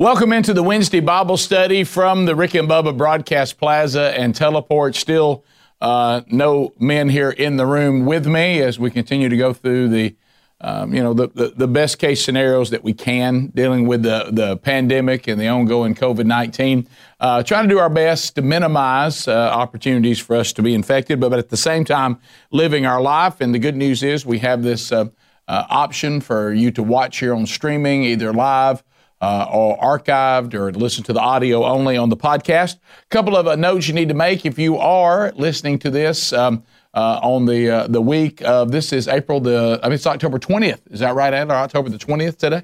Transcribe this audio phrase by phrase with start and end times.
[0.00, 4.94] Welcome into the Wednesday Bible study from the Rick and Bubba Broadcast Plaza and Teleport.
[4.94, 5.42] Still,
[5.80, 9.88] uh, no men here in the room with me as we continue to go through
[9.88, 10.14] the,
[10.60, 14.28] um, you know, the, the, the, best case scenarios that we can dealing with the,
[14.30, 16.86] the pandemic and the ongoing COVID 19.
[17.18, 21.18] Uh, trying to do our best to minimize uh, opportunities for us to be infected,
[21.18, 22.20] but, but at the same time,
[22.52, 23.40] living our life.
[23.40, 25.06] And the good news is we have this uh,
[25.48, 28.84] uh, option for you to watch here on streaming, either live
[29.20, 32.76] uh, or archived or listen to the audio only on the podcast.
[32.76, 36.32] A couple of uh, notes you need to make if you are listening to this
[36.32, 36.62] um,
[36.94, 40.38] uh, on the uh, the week of this is April the I mean it's October
[40.38, 40.80] 20th.
[40.90, 41.56] Is that right, Adler?
[41.56, 42.62] October the 20th today.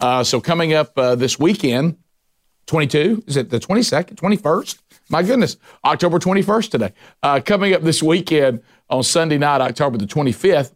[0.00, 1.96] Uh, so coming up uh, this weekend,
[2.66, 4.78] 22 is it the 22nd, 21st?
[5.10, 6.92] My goodness, October 21st today.
[7.44, 10.72] coming up this weekend on Sunday night, October the 25th,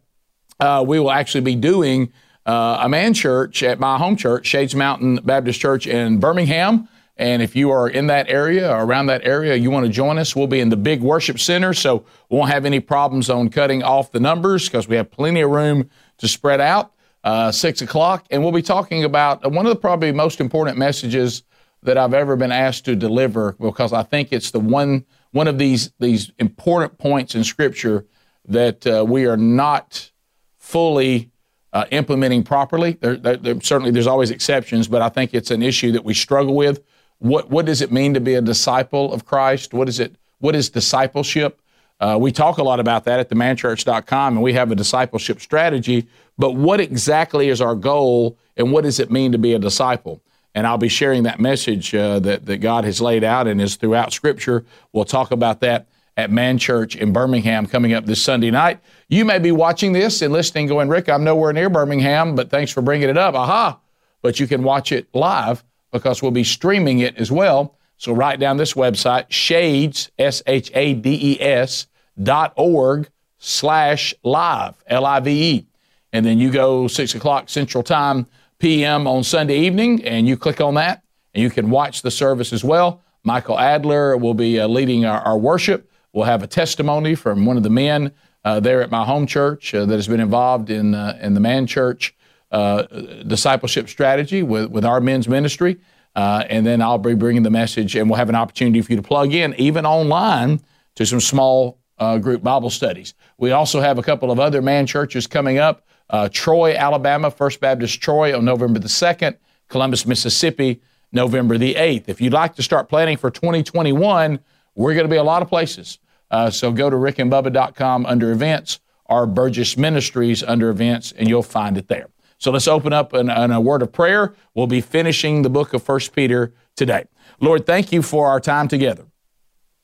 [0.85, 2.13] we will actually be doing
[2.49, 6.89] uh, a man church at my home church, Shades Mountain Baptist Church in Birmingham.
[7.15, 10.17] And if you are in that area or around that area, you want to join
[10.17, 11.75] us, we'll be in the big worship center.
[11.75, 15.41] So we won't have any problems on cutting off the numbers because we have plenty
[15.41, 16.93] of room to spread out.
[17.23, 18.25] Uh, six o'clock.
[18.31, 21.43] And we'll be talking about one of the probably most important messages
[21.83, 25.57] that I've ever been asked to deliver because I think it's the one one of
[25.57, 28.07] these these important points in Scripture
[28.45, 30.11] that uh, we are not
[30.57, 31.29] fully
[31.73, 32.93] uh, implementing properly.
[32.93, 36.13] There, there, there, certainly, there's always exceptions, but I think it's an issue that we
[36.13, 36.83] struggle with.
[37.19, 39.73] What what does it mean to be a disciple of Christ?
[39.73, 40.15] What is it?
[40.39, 41.61] What is discipleship?
[41.99, 46.07] Uh, we talk a lot about that at themanchurch.com, and we have a discipleship strategy.
[46.37, 50.21] But what exactly is our goal, and what does it mean to be a disciple?
[50.55, 53.75] And I'll be sharing that message uh, that that God has laid out and is
[53.75, 54.65] throughout Scripture.
[54.93, 55.87] We'll talk about that
[56.19, 58.81] at Man Church in Birmingham coming up this Sunday night.
[59.07, 62.71] You may be watching this and listening, going, Rick, I'm nowhere near Birmingham, but thanks
[62.71, 63.35] for bringing it up.
[63.35, 63.79] Aha!
[64.21, 67.77] But you can watch it live because we'll be streaming it as well.
[67.97, 71.87] So write down this website, shades, S H A D E S,
[72.21, 75.67] dot org slash live, L I V E.
[76.11, 78.27] And then you go 6 o'clock Central Time
[78.57, 81.01] PM on Sunday evening, and you click on that,
[81.33, 83.01] and you can watch the service as well.
[83.23, 85.88] Michael Adler will be uh, leading our, our worship.
[86.13, 88.11] We'll have a testimony from one of the men
[88.43, 91.39] uh, there at my home church uh, that has been involved in uh, in the
[91.39, 92.15] man church
[92.51, 92.83] uh,
[93.27, 95.77] discipleship strategy with, with our men's ministry.
[96.15, 98.95] Uh, and then I'll be bringing the message, and we'll have an opportunity for you
[98.97, 100.59] to plug in, even online,
[100.95, 101.77] to some small
[102.21, 103.13] group Bible studies.
[103.37, 105.85] We also have a couple of other man churches coming up
[106.31, 109.37] Troy, Alabama, First Baptist Troy on November the 2nd,
[109.67, 110.81] Columbus, Mississippi,
[111.11, 112.05] November the 8th.
[112.07, 114.39] If you'd like to start planning for 2021,
[114.79, 115.99] we're going to be a lot of places.
[116.31, 121.77] Uh, so go to rickandbubba.com under events or Burgess Ministries under events, and you'll find
[121.77, 122.07] it there.
[122.37, 124.33] So let's open up in, in a word of prayer.
[124.53, 127.05] We'll be finishing the book of First Peter today.
[127.41, 129.05] Lord, thank you for our time together.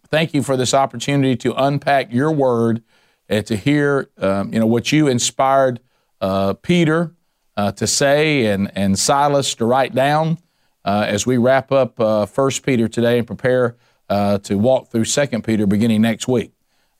[0.08, 2.82] Thank you for this opportunity to unpack your word
[3.28, 5.82] and to hear, um, you know, what you inspired
[6.22, 7.14] uh, Peter
[7.58, 10.38] uh, to say and, and Silas to write down
[10.86, 13.76] uh, as we wrap up uh, First Peter today and prepare
[14.10, 16.52] uh, to walk through Second Peter beginning next week.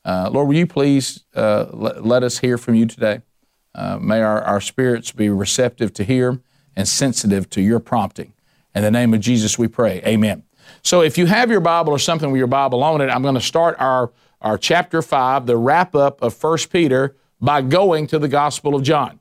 [0.04, 3.22] Uh, Lord, will you please uh, let, let, us hear from you today?
[3.74, 6.40] Uh, may our, our spirits be receptive to hear
[6.76, 8.32] and sensitive to your prompting.
[8.74, 10.00] In the name of Jesus, we pray.
[10.06, 10.44] Amen.
[10.82, 13.34] So, if you have your Bible or something with your Bible on it, I'm going
[13.34, 18.18] to start our, our chapter 5, the wrap up of First Peter, by going to
[18.18, 19.20] the Gospel of John.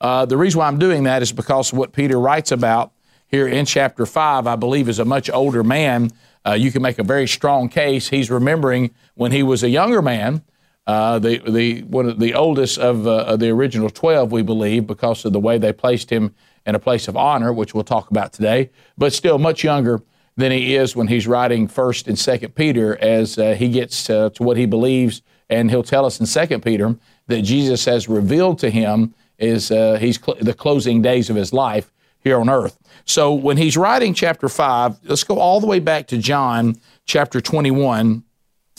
[0.00, 2.92] Uh, the reason why I'm doing that is because what Peter writes about
[3.26, 6.10] here in chapter 5, I believe, is a much older man
[6.46, 8.08] uh, you can make a very strong case.
[8.08, 10.42] He's remembering when he was a younger man,
[10.86, 14.86] uh, the the one of the oldest of, uh, of, the original twelve, we believe,
[14.86, 16.34] because of the way they placed him
[16.66, 18.70] in a place of honor, which we'll talk about today.
[18.98, 20.02] But still, much younger
[20.36, 24.32] than he is when he's writing First and Second Peter, as uh, he gets to
[24.38, 26.96] what he believes, and he'll tell us in Second Peter
[27.28, 31.52] that Jesus has revealed to him is uh, he's cl- the closing days of his
[31.52, 31.92] life
[32.24, 32.78] here on earth.
[33.04, 37.40] So when he's writing chapter 5, let's go all the way back to John chapter
[37.40, 38.24] 21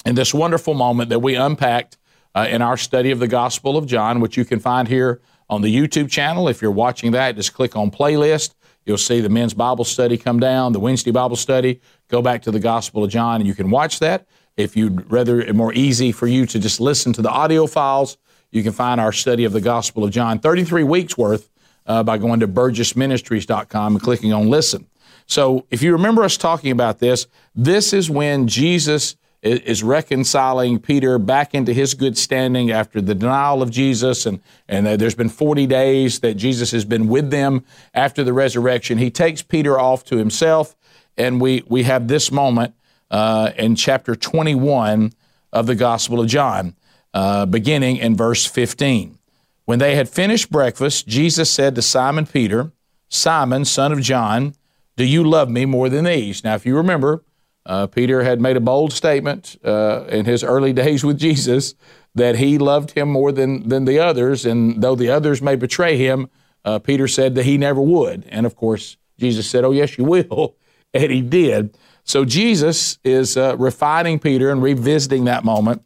[0.03, 1.97] and this wonderful moment that we unpacked
[2.33, 5.61] uh, in our study of the Gospel of John, which you can find here on
[5.61, 6.49] the YouTube channel.
[6.49, 8.55] If you're watching that, just click on playlist.
[8.85, 11.79] You'll see the men's Bible study come down, the Wednesday Bible study.
[12.07, 14.27] Go back to the Gospel of John and you can watch that.
[14.57, 18.17] If you'd rather more easy for you to just listen to the audio files,
[18.51, 21.49] you can find our study of the Gospel of John, 33 weeks worth
[21.85, 24.87] uh, by going to burgessministries.com and clicking on listen.
[25.27, 31.19] So if you remember us talking about this, this is when Jesus is reconciling Peter
[31.19, 34.25] back into his good standing after the denial of Jesus.
[34.25, 38.97] And, and there's been 40 days that Jesus has been with them after the resurrection.
[38.97, 40.75] He takes Peter off to himself,
[41.15, 42.73] and we, we have this moment
[43.11, 45.13] uh, in chapter 21
[45.53, 46.75] of the Gospel of John,
[47.13, 49.19] uh, beginning in verse 15.
[49.65, 52.71] When they had finished breakfast, Jesus said to Simon Peter,
[53.09, 54.55] Simon, son of John,
[54.95, 56.43] do you love me more than these?
[56.43, 57.23] Now, if you remember,
[57.65, 61.75] uh, Peter had made a bold statement uh, in his early days with Jesus
[62.13, 65.97] that he loved him more than, than the others, and though the others may betray
[65.97, 66.29] him,
[66.63, 68.23] uh, Peter said that he never would.
[68.29, 70.55] And of course, Jesus said, Oh, yes, you will.
[70.93, 71.77] And he did.
[72.05, 75.83] So Jesus is uh, refining Peter and revisiting that moment.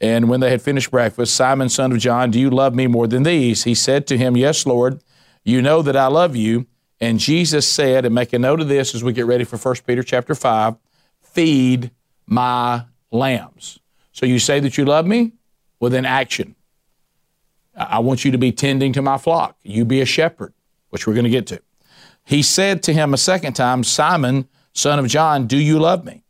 [0.00, 3.06] And when they had finished breakfast, Simon, son of John, do you love me more
[3.06, 3.64] than these?
[3.64, 5.02] He said to him, Yes, Lord,
[5.44, 6.66] you know that I love you.
[7.00, 9.76] And Jesus said, and make a note of this as we get ready for 1
[9.86, 10.76] Peter chapter 5,
[11.22, 11.90] feed
[12.26, 13.78] my lambs.
[14.12, 15.32] So you say that you love me?
[15.78, 16.56] Well, then action.
[17.74, 19.56] I want you to be tending to my flock.
[19.62, 20.52] You be a shepherd,
[20.90, 21.62] which we're going to get to.
[22.24, 26.22] He said to him a second time, Simon, son of John, do you love me?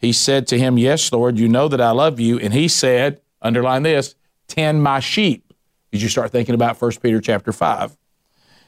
[0.00, 2.38] He said to him, Yes, Lord, you know that I love you.
[2.38, 4.14] And he said, underline this,
[4.48, 5.52] tend my sheep.
[5.92, 7.96] As you start thinking about 1 Peter chapter 5.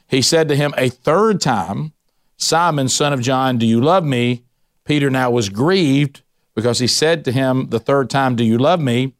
[0.07, 1.93] He said to him a third time,
[2.37, 4.43] Simon, son of John, do you love me?
[4.85, 6.21] Peter now was grieved
[6.55, 9.13] because he said to him the third time, Do you love me?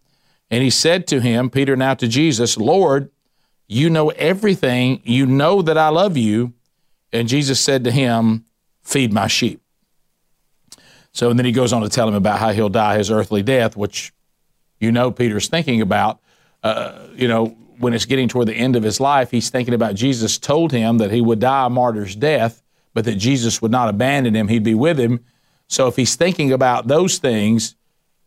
[0.52, 3.10] And he said to him, Peter now to Jesus, Lord,
[3.68, 5.02] you know everything.
[5.04, 6.54] You know that I love you.
[7.12, 8.46] And Jesus said to him,
[8.84, 9.63] Feed my sheep.
[11.14, 13.44] So, and then he goes on to tell him about how he'll die his earthly
[13.44, 14.12] death, which
[14.80, 16.20] you know Peter's thinking about.
[16.64, 19.96] Uh, you know, when it's getting toward the end of his life, he's thinking about
[19.96, 22.64] Jesus told him that he would die a martyr's death,
[22.94, 25.24] but that Jesus would not abandon him, he'd be with him.
[25.68, 27.76] So if he's thinking about those things,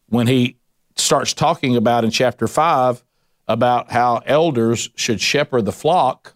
[0.08, 0.58] when he
[0.96, 3.02] starts talking about in chapter 5
[3.48, 6.34] about how elders should shepherd the flock,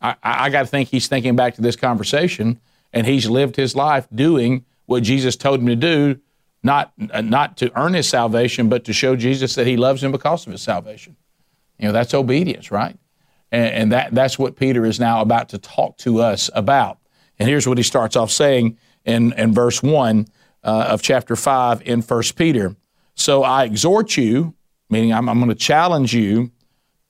[0.00, 2.60] I, I got to think he's thinking back to this conversation
[2.92, 6.20] and he's lived his life doing what Jesus told him to do,
[6.62, 10.46] not, not to earn his salvation, but to show Jesus that he loves him because
[10.46, 11.16] of his salvation.
[11.78, 12.96] You know, that's obedience, right?
[13.50, 16.98] And, and that, that's what Peter is now about to talk to us about.
[17.38, 20.28] And here's what he starts off saying in, in verse 1
[20.62, 22.76] uh, of chapter 5 in 1 Peter.
[23.14, 24.54] So I exhort you,
[24.88, 26.52] meaning I'm, I'm going to challenge you,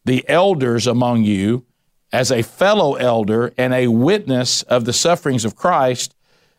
[0.05, 1.67] the elders among you,
[2.12, 6.14] as a fellow elder and a witness of the sufferings of Christ,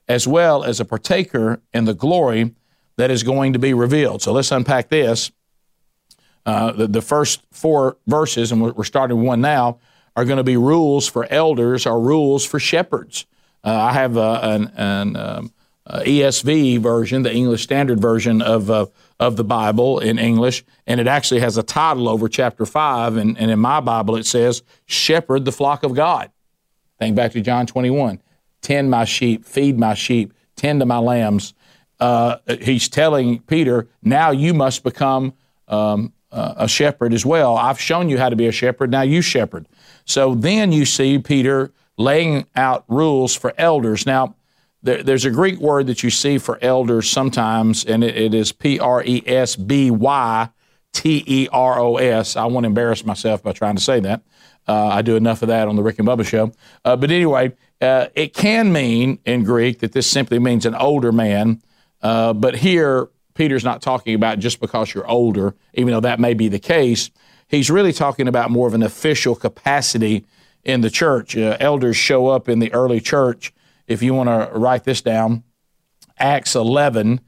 [0.07, 2.53] as well as a partaker in the glory
[2.97, 4.21] that is going to be revealed.
[4.21, 5.31] So let's unpack this.
[6.45, 9.79] Uh, the, the, first four verses, and we're, starting one now,
[10.15, 13.25] are going to be rules for elders or rules for shepherds.
[13.63, 15.53] Uh, I have uh, an, an um,
[15.87, 18.85] uh, ESV version, the English Standard Version of uh,
[19.19, 23.17] of the Bible in English, and it actually has a title over chapter five.
[23.17, 26.31] And, and in my Bible, it says "Shepherd the flock of God."
[26.99, 28.21] Think back to John twenty one:
[28.63, 31.53] "Tend my sheep, feed my sheep, tend to my lambs."
[31.99, 35.33] Uh, he's telling Peter, "Now you must become."
[35.67, 37.55] Um, uh, a shepherd as well.
[37.55, 38.89] I've shown you how to be a shepherd.
[38.89, 39.67] Now you shepherd.
[40.05, 44.05] So then you see Peter laying out rules for elders.
[44.05, 44.35] Now,
[44.81, 48.51] there, there's a Greek word that you see for elders sometimes, and it, it is
[48.51, 50.49] P R E S B Y
[50.91, 52.35] T E R O S.
[52.35, 54.23] I won't embarrass myself by trying to say that.
[54.67, 56.51] Uh, I do enough of that on the Rick and Bubba show.
[56.83, 61.11] Uh, but anyway, uh, it can mean in Greek that this simply means an older
[61.11, 61.61] man.
[62.01, 66.33] Uh, but here, Peter's not talking about just because you're older, even though that may
[66.33, 67.09] be the case.
[67.47, 70.25] He's really talking about more of an official capacity
[70.63, 71.35] in the church.
[71.35, 73.53] Uh, elders show up in the early church.
[73.87, 75.43] If you want to write this down,
[76.17, 77.19] Acts 11,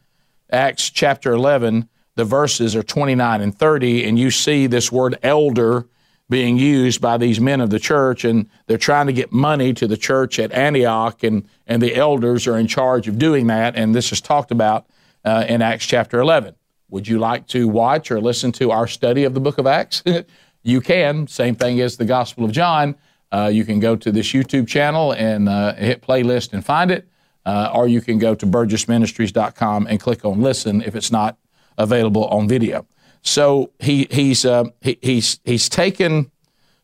[0.51, 5.87] Acts chapter 11, the verses are 29 and 30, and you see this word elder
[6.29, 9.87] being used by these men of the church, and they're trying to get money to
[9.87, 13.93] the church at Antioch, and, and the elders are in charge of doing that, and
[13.93, 14.87] this is talked about
[15.23, 16.55] uh, in Acts chapter 11.
[16.89, 20.03] Would you like to watch or listen to our study of the book of Acts?
[20.63, 21.27] you can.
[21.27, 22.95] Same thing as the Gospel of John.
[23.31, 27.07] Uh, you can go to this YouTube channel and uh, hit playlist and find it,
[27.45, 31.37] uh, or you can go to burgessministries.com and click on listen if it's not
[31.77, 32.87] available on video.
[33.25, 36.31] So he, he's, uh, he, he's, he's taken,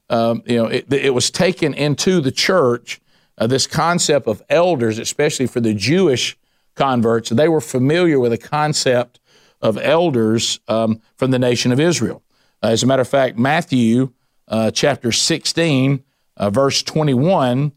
[0.09, 2.99] um, you know, it, it, was taken into the church,
[3.37, 6.37] uh, this concept of elders, especially for the Jewish
[6.75, 7.29] converts.
[7.29, 9.19] They were familiar with the concept
[9.61, 12.23] of elders um, from the nation of Israel.
[12.61, 14.11] as a matter of fact, Matthew
[14.73, 16.03] chapter 16,
[16.37, 17.71] uh, verse 21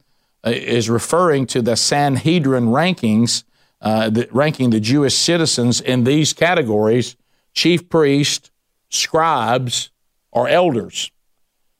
[0.44, 3.44] uh, is referring to the Sanhedrin rankings
[3.80, 7.16] uh, the, ranking the Jewish citizens in these categories
[7.52, 8.50] chief priest,
[8.94, 9.90] scribes,
[10.32, 11.10] or elders.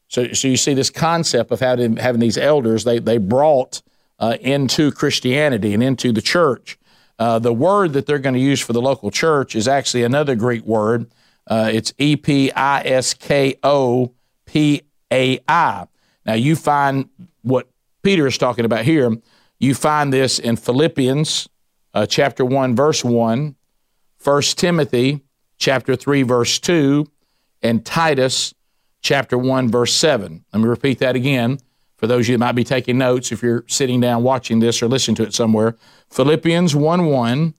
[0.09, 3.83] So, so you see this concept of having, having these elders, they, they brought
[4.18, 6.78] uh, into Christianity and into the church.
[7.18, 10.35] Uh, the word that they're going to use for the local church is actually another
[10.35, 11.11] Greek word.
[11.47, 14.12] Uh, it's E P I S K O
[14.47, 15.87] P A I.
[16.25, 17.09] Now, you find
[17.42, 17.68] what
[18.02, 19.11] Peter is talking about here,
[19.59, 21.49] you find this in Philippians
[21.92, 23.54] uh, chapter 1, verse 1,
[24.23, 25.23] 1 Timothy
[25.58, 27.06] chapter 3, verse 2,
[27.62, 28.54] and Titus
[29.00, 30.44] chapter 1, verse 7.
[30.52, 31.58] Let me repeat that again
[31.96, 34.82] for those of you that might be taking notes if you're sitting down watching this
[34.82, 35.76] or listening to it somewhere.
[36.11, 37.54] Philippians 1 1,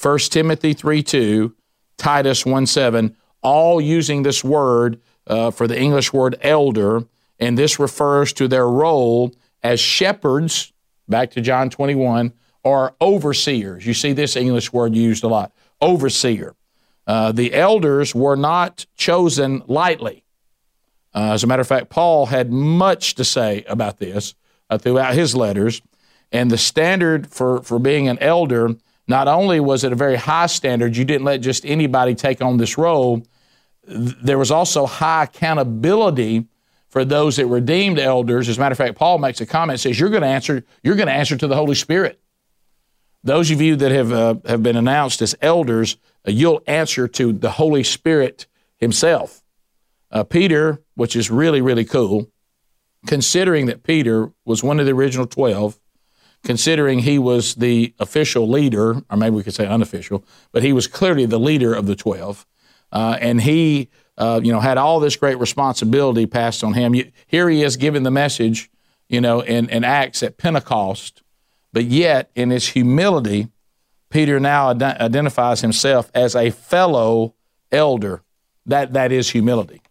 [0.00, 1.54] 1 Timothy 3 2,
[1.96, 7.04] Titus 1 7, all using this word uh, for the English word elder,
[7.38, 10.72] and this refers to their role as shepherds,
[11.08, 13.86] back to John 21, or overseers.
[13.86, 16.54] You see this English word used a lot overseer.
[17.06, 20.24] Uh, the elders were not chosen lightly.
[21.14, 24.34] Uh, as a matter of fact, Paul had much to say about this
[24.70, 25.80] uh, throughout his letters.
[26.32, 28.70] And the standard for, for being an elder,
[29.06, 32.56] not only was it a very high standard, you didn't let just anybody take on
[32.56, 33.22] this role,
[33.86, 36.46] there was also high accountability
[36.88, 38.48] for those that were deemed elders.
[38.48, 40.94] As a matter of fact, Paul makes a comment says you're going to answer you're
[40.94, 42.20] going to answer to the Holy Spirit.
[43.24, 45.96] Those of you that have uh, have been announced as elders,
[46.28, 49.42] uh, you'll answer to the Holy Spirit Himself.
[50.10, 52.30] Uh, Peter, which is really, really cool,
[53.06, 55.80] considering that Peter was one of the original 12,
[56.44, 60.86] considering he was the official leader, or maybe we could say unofficial, but he was
[60.86, 62.46] clearly the leader of the 12.
[62.92, 63.88] Uh, and he,
[64.18, 66.94] uh, you know, had all this great responsibility passed on him.
[67.26, 68.70] Here he is giving the message,
[69.08, 71.23] you know, in, in Acts at Pentecost,
[71.74, 73.48] but yet in his humility,
[74.08, 77.34] Peter now ad- identifies himself as a fellow
[77.72, 78.22] elder.
[78.64, 79.82] That, that is humility.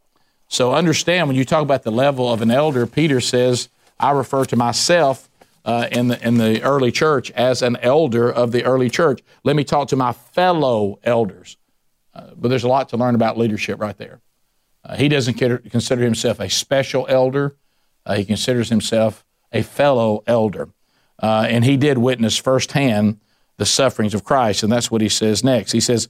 [0.48, 3.68] So understand when you talk about the level of an elder, Peter says,
[4.00, 5.30] I refer to myself
[5.66, 9.20] uh, in, the, in the early church as an elder of the early church.
[9.44, 11.58] Let me talk to my fellow elders.
[12.13, 14.22] Uh, but there's a lot to learn about leadership right there.
[14.86, 17.58] Uh, he doesn't consider himself a special elder,
[18.06, 20.70] uh, he considers himself a fellow elder.
[21.22, 23.20] Uh, and he did witness firsthand
[23.58, 24.63] the sufferings of Christ.
[24.63, 25.72] And that's what he says next.
[25.72, 26.10] He says,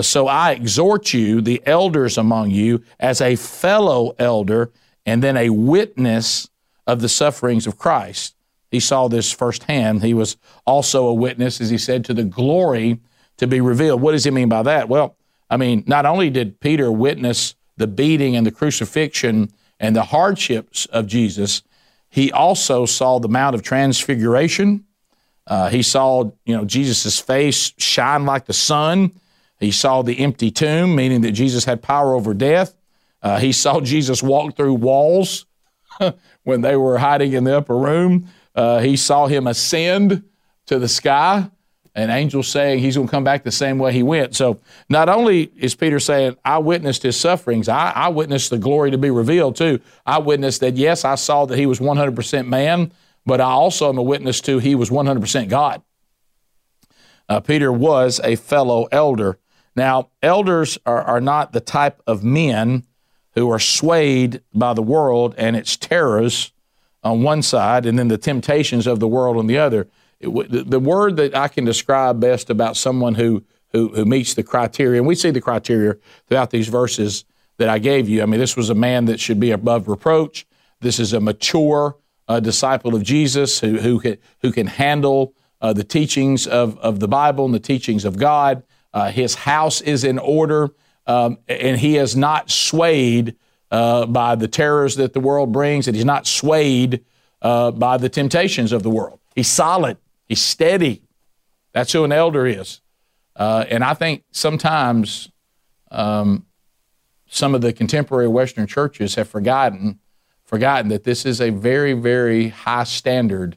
[0.00, 4.70] so I exhort you, the elders among you, as a fellow elder
[5.06, 6.48] and then a witness
[6.86, 8.34] of the sufferings of Christ.
[8.70, 10.02] He saw this firsthand.
[10.02, 13.00] He was also a witness, as he said, to the glory
[13.38, 14.00] to be revealed.
[14.00, 14.88] What does he mean by that?
[14.88, 15.16] Well,
[15.48, 20.86] I mean, not only did Peter witness the beating and the crucifixion and the hardships
[20.86, 21.62] of Jesus,
[22.10, 24.84] he also saw the Mount of Transfiguration.
[25.46, 29.12] Uh, he saw, you know, Jesus' face shine like the sun.
[29.58, 32.74] He saw the empty tomb, meaning that Jesus had power over death.
[33.22, 35.46] Uh, he saw Jesus walk through walls
[36.44, 38.28] when they were hiding in the upper room.
[38.54, 40.24] Uh, he saw him ascend
[40.66, 41.50] to the sky,
[41.94, 44.36] an angel saying he's going to come back the same way he went.
[44.36, 48.90] So not only is Peter saying, I witnessed his sufferings, I, I witnessed the glory
[48.90, 49.80] to be revealed too.
[50.06, 52.92] I witnessed that, yes, I saw that he was 100% man,
[53.26, 55.82] but I also am a witness to he was 100% God.
[57.28, 59.38] Uh, Peter was a fellow elder.
[59.76, 62.84] Now, elders are, are not the type of men
[63.34, 66.52] who are swayed by the world and its terrors
[67.02, 69.88] on one side and then the temptations of the world on the other.
[70.20, 75.00] The word that I can describe best about someone who, who, who meets the criteria,
[75.00, 75.96] and we see the criteria
[76.28, 77.24] throughout these verses
[77.56, 78.22] that I gave you.
[78.22, 80.46] I mean, this was a man that should be above reproach.
[80.80, 81.96] This is a mature
[82.28, 87.00] uh, disciple of Jesus who, who, can, who can handle uh, the teachings of, of
[87.00, 88.62] the Bible and the teachings of God.
[88.92, 90.70] Uh, his house is in order,
[91.06, 93.36] um, and he is not swayed
[93.70, 97.04] uh, by the terrors that the world brings, and he's not swayed
[97.42, 99.20] uh, by the temptations of the world.
[99.34, 99.96] He's solid,
[100.30, 101.02] he's steady.
[101.72, 102.80] That's who an elder is.
[103.36, 105.30] Uh, and I think sometimes
[105.90, 106.46] um,
[107.28, 109.98] some of the contemporary Western churches have forgotten
[110.44, 113.56] forgotten that this is a very, very high standard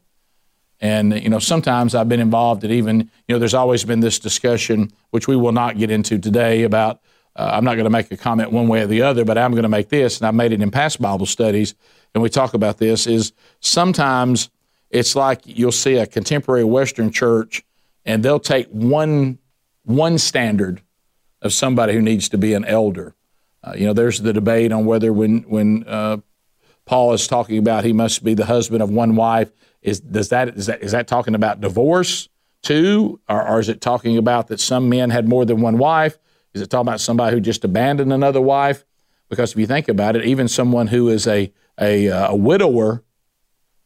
[0.84, 4.20] and, you know, sometimes I've been involved in even, you know, there's always been this
[4.20, 7.00] discussion, which we will not get into today, about
[7.38, 9.52] uh, I'm not going to make a comment one way or the other, but I'm
[9.52, 11.74] going to make this, and I made it in past Bible studies,
[12.14, 14.50] and we talk about this, is sometimes
[14.94, 17.64] it's like you'll see a contemporary Western church,
[18.06, 19.40] and they'll take one,
[19.84, 20.82] one standard
[21.42, 23.16] of somebody who needs to be an elder.
[23.64, 26.18] Uh, you know, there's the debate on whether when, when uh,
[26.86, 30.50] Paul is talking about he must be the husband of one wife, is does that
[30.50, 32.30] is that is that talking about divorce?
[32.64, 36.18] too, or, or is it talking about that some men had more than one wife?
[36.54, 38.86] Is it talking about somebody who just abandoned another wife?
[39.30, 43.04] Because if you think about it, even someone who is a a, uh, a widower,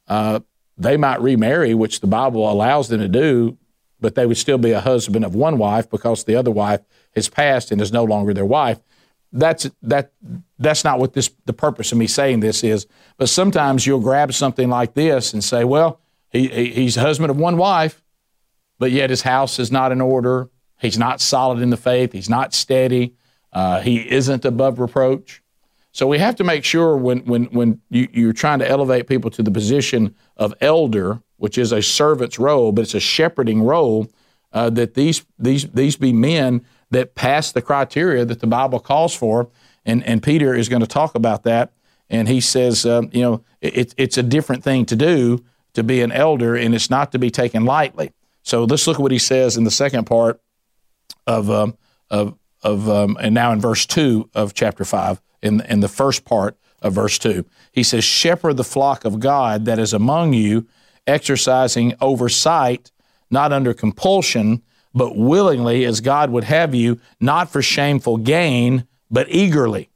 [0.09, 0.41] uh,
[0.77, 3.57] they might remarry, which the Bible allows them to do,
[4.00, 6.81] but they would still be a husband of one wife because the other wife
[7.15, 8.79] has passed and is no longer their wife.
[9.34, 10.13] That's that.
[10.57, 11.29] That's not what this.
[11.46, 12.88] The purpose of me saying this is.
[13.17, 17.31] But sometimes you'll grab something like this and say, "Well, he, he he's a husband
[17.31, 18.01] of one wife,
[18.79, 20.50] but yet his house is not in order.
[20.79, 22.13] He's not solid in the faith.
[22.13, 23.15] He's not steady.
[23.51, 25.41] Uh, he isn't above reproach.
[25.98, 29.32] So we have to make sure when, when, when you, you're trying to elevate people
[29.32, 34.08] to the position of elder, which is a servant's role, but it's a shepherding role,
[34.54, 39.16] uh, that these, these, these be men that pass the criteria that the Bible calls
[39.16, 39.50] for.
[39.88, 41.74] And, and Peter is going to talk about that.
[42.12, 46.04] And he says, um, you know, it, it's a different thing to do to be
[46.04, 48.12] an elder, and it's not to be taken lightly.
[48.44, 50.39] So let's look at what he says in the second part
[51.25, 51.75] of um,
[52.12, 56.25] of of um, and now in verse two of chapter five in in the first
[56.25, 57.46] part of verse two.
[57.72, 60.67] He says, "Shepherd the flock of God that is among you,
[61.06, 62.91] exercising oversight,
[63.29, 64.62] not under compulsion,
[64.94, 69.89] but willingly, as God would have you, not for shameful gain, but eagerly."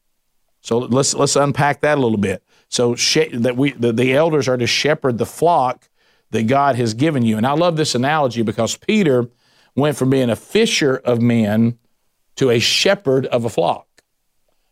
[0.62, 2.44] So let's let's unpack that a little bit.
[2.70, 5.90] So that we the, the elders are to shepherd the flock
[6.30, 7.36] that God has given you.
[7.36, 9.30] And I love this analogy because Peter
[9.76, 11.78] went from being a fisher of men
[12.38, 13.88] to a shepherd of a flock.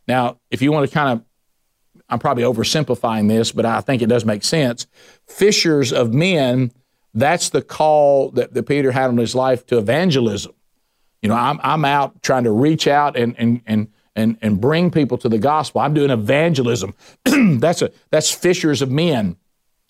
[0.10, 4.08] Now, if you want to kind of, I'm probably oversimplifying this, but I think it
[4.08, 4.88] does make sense.
[5.28, 6.72] Fishers of men,
[7.14, 10.54] that's the call that, that Peter had in his life to evangelism.
[11.22, 14.90] You know, I'm, I'm out trying to reach out and, and, and, and, and bring
[14.90, 15.82] people to the gospel.
[15.82, 16.96] I'm doing evangelism.
[17.60, 19.38] that's, a, that's fishers of men.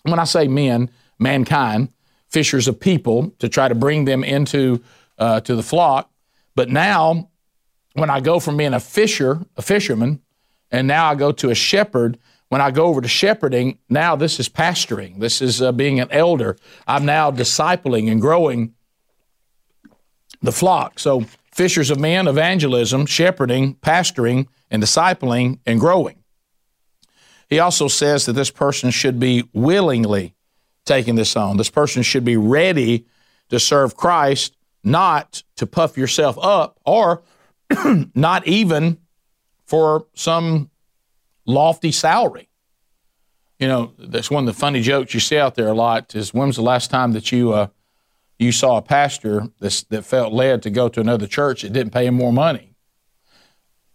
[0.02, 1.94] When I say men, mankind,
[2.28, 4.82] fishers of people to try to bring them into
[5.18, 6.10] uh, to the flock.
[6.54, 7.29] But now,
[7.94, 10.20] when I go from being a fisher, a fisherman,
[10.70, 12.18] and now I go to a shepherd,
[12.48, 15.20] when I go over to shepherding, now this is pastoring.
[15.20, 16.56] This is uh, being an elder.
[16.86, 18.74] I'm now discipling and growing
[20.42, 20.98] the flock.
[20.98, 26.22] So, fishers of men, evangelism, shepherding, pastoring, and discipling and growing.
[27.48, 30.34] He also says that this person should be willingly
[30.84, 31.56] taking this on.
[31.56, 33.06] This person should be ready
[33.48, 37.22] to serve Christ not to puff yourself up or
[38.14, 38.98] not even
[39.64, 40.70] for some
[41.46, 42.48] lofty salary.
[43.58, 46.32] You know, that's one of the funny jokes you see out there a lot is
[46.32, 47.68] when was the last time that you uh,
[48.38, 52.06] you saw a pastor that felt led to go to another church that didn't pay
[52.06, 52.74] him more money?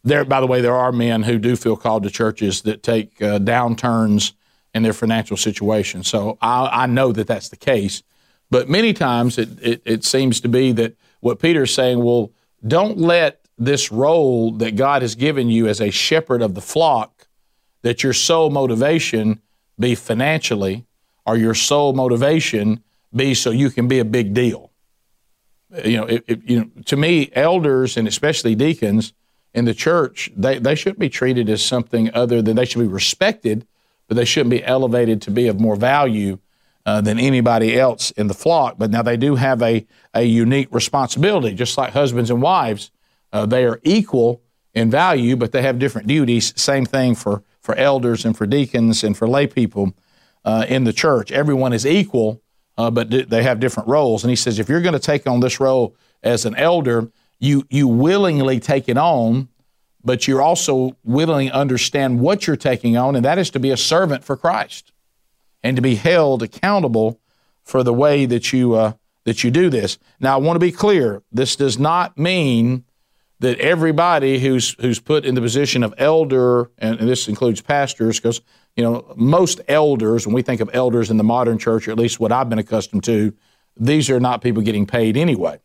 [0.04, 3.20] There, by the way, there are men who do feel called to churches that take
[3.20, 4.34] uh, downturns
[4.76, 6.04] in their financial situation.
[6.04, 8.04] So I, I know that that's the case.
[8.52, 12.32] But many times it, it, it seems to be that what Peter's saying, well,
[12.68, 17.28] don't let this role that God has given you as a shepherd of the flock,
[17.82, 19.42] that your sole motivation
[19.80, 20.86] be financially,
[21.26, 24.72] or your sole motivation be so you can be a big deal.
[25.84, 29.14] You know, it, it, you know, to me, elders and especially deacons
[29.54, 32.88] in the church, they, they shouldn't be treated as something other than they should be
[32.88, 33.66] respected,
[34.08, 36.38] but they shouldn't be elevated to be of more value
[36.86, 38.76] uh, than anybody else in the flock.
[38.78, 42.92] But now they do have a, a unique responsibility, just like husbands and wives.
[43.36, 44.42] Uh, they are equal
[44.74, 46.54] in value, but they have different duties.
[46.56, 49.94] Same thing for, for elders and for deacons and for lay people
[50.46, 51.34] uh, in the church.
[51.34, 52.42] Everyone is equal,
[52.78, 54.24] uh, but they have different roles.
[54.24, 57.66] And he says, if you're going to take on this role as an elder, you,
[57.70, 59.50] you willingly take it on,
[60.02, 63.78] but you're also willingly understand what you're taking on, and that is to be a
[63.78, 64.94] servant for Christ
[65.62, 67.20] and to be held accountable
[67.64, 68.94] for the way that you uh,
[69.26, 69.98] that you do this.
[70.22, 71.22] Now, I want to be clear.
[71.34, 72.86] This does not mean
[73.46, 78.20] that everybody who's who's put in the position of elder, and, and this includes pastors,
[78.20, 78.42] because
[78.76, 82.00] you know most elders, when we think of elders in the modern church, or at
[82.00, 83.34] least what I've been accustomed to,
[83.78, 85.60] these are not people getting paid anyway.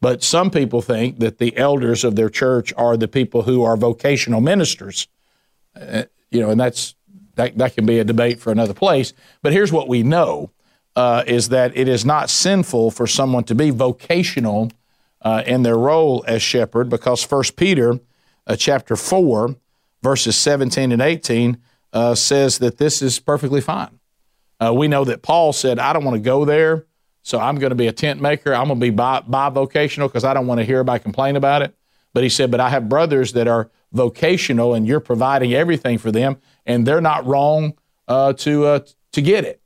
[0.00, 3.76] But some people think that the elders of their church are the people who are
[3.76, 5.08] vocational ministers.
[5.78, 6.94] Uh, you know, and that's
[7.34, 9.12] that, that can be a debate for another place.
[9.42, 10.50] But here's what we know
[10.96, 14.72] uh, is that it is not sinful for someone to be vocational
[15.26, 17.98] uh, in their role as shepherd because First Peter
[18.46, 19.56] uh, chapter 4,
[20.00, 21.60] verses 17 and 18
[21.92, 23.98] uh, says that this is perfectly fine.
[24.60, 26.86] Uh, we know that Paul said, I don't want to go there,
[27.24, 28.54] so I'm going to be a tent maker.
[28.54, 31.74] I'm going to be bivocational because I don't want to hear everybody complain about it.
[32.14, 36.12] But he said, But I have brothers that are vocational and you're providing everything for
[36.12, 36.36] them
[36.66, 37.74] and they're not wrong
[38.06, 39.60] uh, to uh, to get it.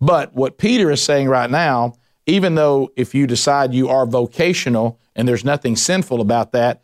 [0.00, 1.94] But what Peter is saying right now
[2.30, 6.82] even though if you decide you are vocational and there's nothing sinful about that,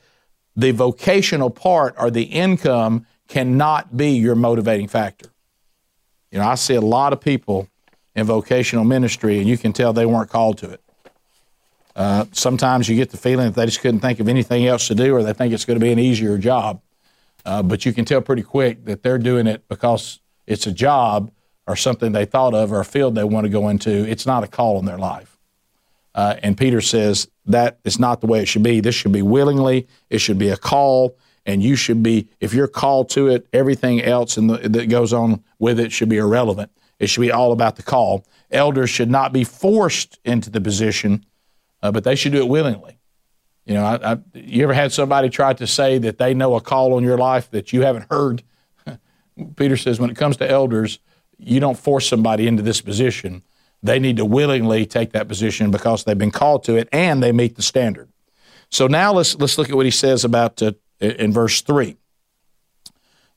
[0.56, 5.30] the vocational part or the income cannot be your motivating factor.
[6.30, 7.68] You know, I see a lot of people
[8.14, 10.80] in vocational ministry, and you can tell they weren't called to it.
[11.94, 14.94] Uh, sometimes you get the feeling that they just couldn't think of anything else to
[14.94, 16.80] do, or they think it's going to be an easier job.
[17.44, 21.30] Uh, but you can tell pretty quick that they're doing it because it's a job
[21.66, 23.90] or something they thought of or a field they want to go into.
[23.90, 25.35] It's not a call in their life.
[26.16, 28.80] Uh, and Peter says that is not the way it should be.
[28.80, 29.86] This should be willingly.
[30.08, 32.28] It should be a call, and you should be.
[32.40, 36.16] If you're called to it, everything else the, that goes on with it should be
[36.16, 36.72] irrelevant.
[36.98, 38.26] It should be all about the call.
[38.50, 41.26] Elders should not be forced into the position,
[41.82, 42.98] uh, but they should do it willingly.
[43.66, 46.62] You know, I, I, you ever had somebody try to say that they know a
[46.62, 48.42] call on your life that you haven't heard?
[49.56, 50.98] Peter says when it comes to elders,
[51.36, 53.42] you don't force somebody into this position.
[53.86, 57.32] They need to willingly take that position because they've been called to it and they
[57.32, 58.08] meet the standard.
[58.68, 61.96] So now let's let's look at what he says about uh, in verse three.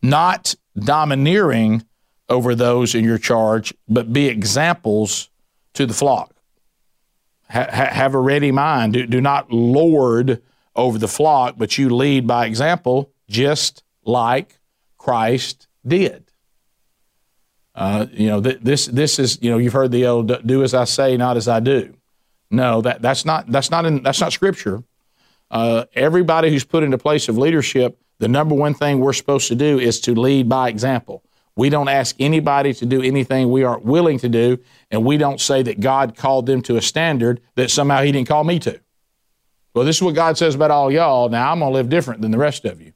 [0.01, 1.85] Not domineering
[2.29, 5.29] over those in your charge, but be examples
[5.73, 6.35] to the flock.
[7.49, 8.93] Ha- have a ready mind.
[8.93, 10.41] Do, do not lord
[10.75, 14.59] over the flock, but you lead by example, just like
[14.97, 16.28] Christ did.
[17.79, 20.73] Uh, you know, th- this this is you know you've heard the old "do as
[20.73, 21.93] I say, not as I do."
[22.51, 24.83] No, that that's not that's not in that's not scripture.
[25.49, 29.55] Uh, everybody who's put into place of leadership, the number one thing we're supposed to
[29.55, 31.23] do is to lead by example.
[31.55, 34.59] We don't ask anybody to do anything we aren't willing to do,
[34.91, 38.27] and we don't say that God called them to a standard that somehow He didn't
[38.27, 38.77] call me to.
[39.73, 41.29] Well, this is what God says about all y'all.
[41.29, 42.91] Now I'm to live different than the rest of you.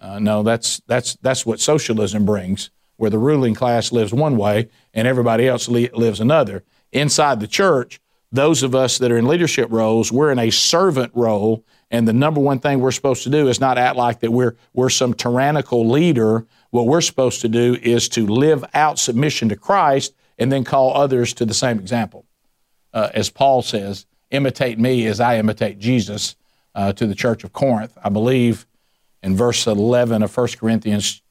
[0.00, 4.68] Uh, no, that's that's that's what socialism brings where the ruling class lives one way
[4.94, 6.64] and everybody else lives another.
[6.92, 8.00] Inside the church,
[8.32, 12.12] those of us that are in leadership roles, we're in a servant role, and the
[12.12, 15.14] number one thing we're supposed to do is not act like that we're we're some
[15.14, 16.46] tyrannical leader.
[16.70, 20.96] What we're supposed to do is to live out submission to Christ and then call
[20.96, 22.26] others to the same example.
[22.92, 26.36] Uh, as Paul says, imitate me as I imitate Jesus
[26.74, 27.96] uh, to the church of Corinth.
[28.02, 28.66] I believe
[29.22, 31.22] in verse 11 of 1 Corinthians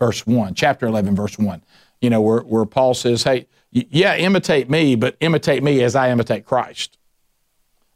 [0.00, 1.62] verse 1, chapter 11, verse 1,
[2.00, 6.10] you know, where, where Paul says, hey, yeah, imitate me, but imitate me as I
[6.10, 6.98] imitate Christ.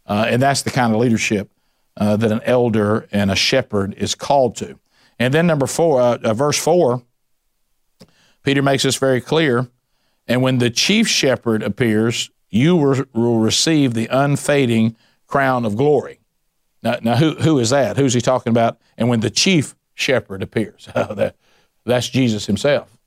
[0.06, 1.50] Uh, and that's the kind of leadership
[1.96, 4.78] uh, that an elder and a shepherd is called to.
[5.18, 7.02] And then number four, uh, uh verse four,
[8.42, 9.68] Peter makes this very clear.
[10.28, 12.76] And when the chief shepherd appears, you
[13.14, 16.20] will receive the unfading crown of glory.
[16.82, 17.96] Now, now who, who is that?
[17.96, 18.78] Who's he talking about?
[18.98, 21.36] And when the chief shepherd appears, oh, that,
[21.84, 22.98] that's Jesus himself,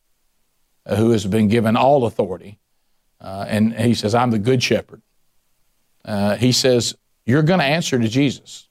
[0.86, 2.60] uh, who has been given all authority.
[3.20, 5.02] Uh, and he says, I'm the good shepherd.
[6.06, 8.70] Uh, he says, You're going to answer to Jesus.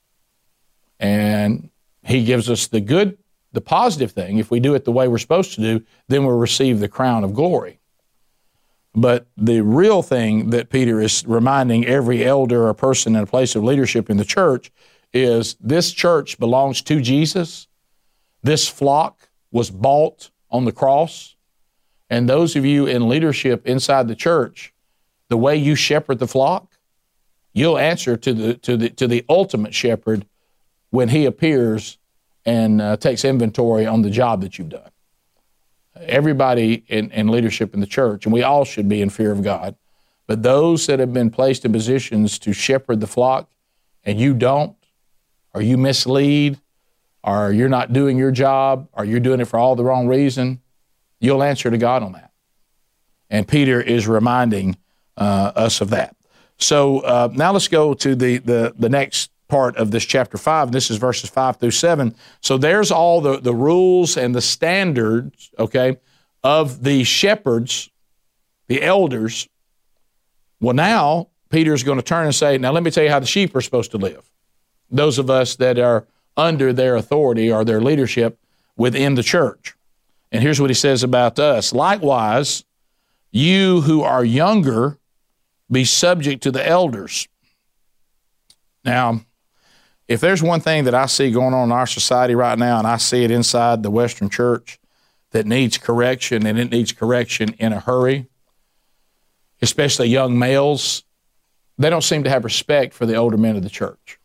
[0.98, 1.70] And
[2.04, 3.18] he gives us the good,
[3.52, 4.38] the positive thing.
[4.38, 7.24] If we do it the way we're supposed to do, then we'll receive the crown
[7.24, 7.80] of glory.
[8.94, 13.54] But the real thing that Peter is reminding every elder or person in a place
[13.54, 14.72] of leadership in the church
[15.12, 17.68] is this church belongs to Jesus.
[18.42, 21.36] This flock was bought on the cross.
[22.08, 24.72] And those of you in leadership inside the church,
[25.28, 26.72] the way you shepherd the flock,
[27.52, 30.26] you'll answer to the to the to the ultimate shepherd
[30.90, 31.98] when he appears
[32.44, 34.90] and uh, takes inventory on the job that you've done.
[35.96, 39.42] Everybody in, in leadership in the church, and we all should be in fear of
[39.42, 39.74] God,
[40.26, 43.50] but those that have been placed in positions to shepherd the flock,
[44.04, 44.76] and you don't,
[45.54, 46.60] or you mislead,
[47.26, 50.62] or you're not doing your job, or you're doing it for all the wrong reason,
[51.20, 52.30] you'll answer to God on that.
[53.28, 54.76] And Peter is reminding
[55.16, 56.14] uh, us of that.
[56.58, 60.70] So uh, now let's go to the, the, the next part of this chapter 5.
[60.70, 62.14] This is verses 5 through 7.
[62.40, 65.96] So there's all the, the rules and the standards, okay,
[66.44, 67.90] of the shepherds,
[68.68, 69.48] the elders.
[70.60, 73.26] Well, now Peter's going to turn and say, Now let me tell you how the
[73.26, 74.30] sheep are supposed to live.
[74.90, 78.38] Those of us that are under their authority or their leadership
[78.76, 79.74] within the church.
[80.30, 81.72] And here's what he says about us.
[81.72, 82.64] Likewise,
[83.30, 84.98] you who are younger,
[85.70, 87.28] be subject to the elders.
[88.84, 89.22] Now,
[90.08, 92.86] if there's one thing that I see going on in our society right now, and
[92.86, 94.78] I see it inside the Western church
[95.30, 98.26] that needs correction, and it needs correction in a hurry,
[99.60, 101.02] especially young males,
[101.78, 104.18] they don't seem to have respect for the older men of the church.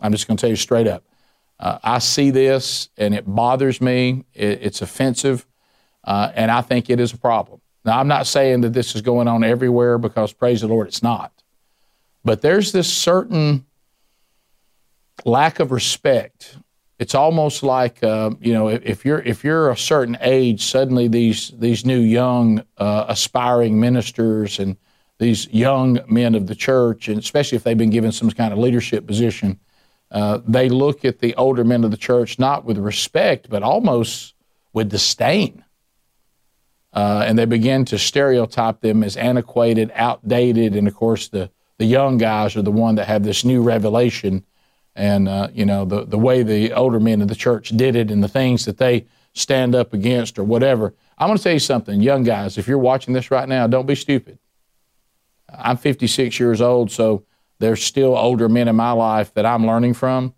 [0.00, 1.04] I'm just going to tell you straight up.
[1.60, 4.24] Uh, I see this and it bothers me.
[4.34, 5.46] It, it's offensive,
[6.04, 7.60] uh, and I think it is a problem.
[7.84, 11.02] Now, I'm not saying that this is going on everywhere because, praise the Lord, it's
[11.02, 11.32] not.
[12.24, 13.64] But there's this certain
[15.24, 16.58] lack of respect.
[16.98, 21.52] It's almost like uh, you know if you're if you're a certain age, suddenly these
[21.56, 24.76] these new young uh, aspiring ministers and
[25.18, 28.58] these young men of the church, and especially if they've been given some kind of
[28.58, 29.58] leadership position,
[30.10, 34.34] uh, they look at the older men of the church not with respect, but almost
[34.72, 35.64] with disdain.
[36.92, 41.84] Uh, and they begin to stereotype them as antiquated, outdated, and of course the the
[41.84, 44.44] young guys are the one that have this new revelation,
[44.96, 48.10] and uh, you know the the way the older men of the church did it
[48.10, 50.94] and the things that they stand up against or whatever.
[51.18, 52.56] I'm going to tell you something, young guys.
[52.56, 54.38] If you're watching this right now, don't be stupid.
[55.48, 57.24] I'm 56 years old, so
[57.58, 60.34] there's still older men in my life that I'm learning from.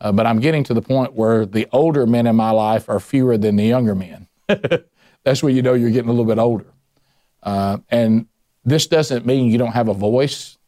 [0.00, 2.98] Uh, but I'm getting to the point where the older men in my life are
[2.98, 4.26] fewer than the younger men.
[5.24, 6.66] That's when you know you're getting a little bit older.
[7.42, 8.26] Uh, and
[8.64, 10.58] this doesn't mean you don't have a voice,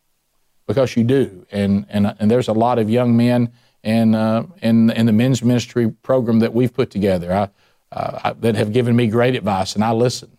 [0.67, 1.47] because you do.
[1.51, 5.43] And and and there's a lot of young men in uh, in in the men's
[5.43, 7.49] ministry program that we've put together I,
[7.93, 10.39] uh, that have given me great advice, and I listen.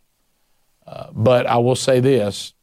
[0.86, 2.54] Uh, but I will say this: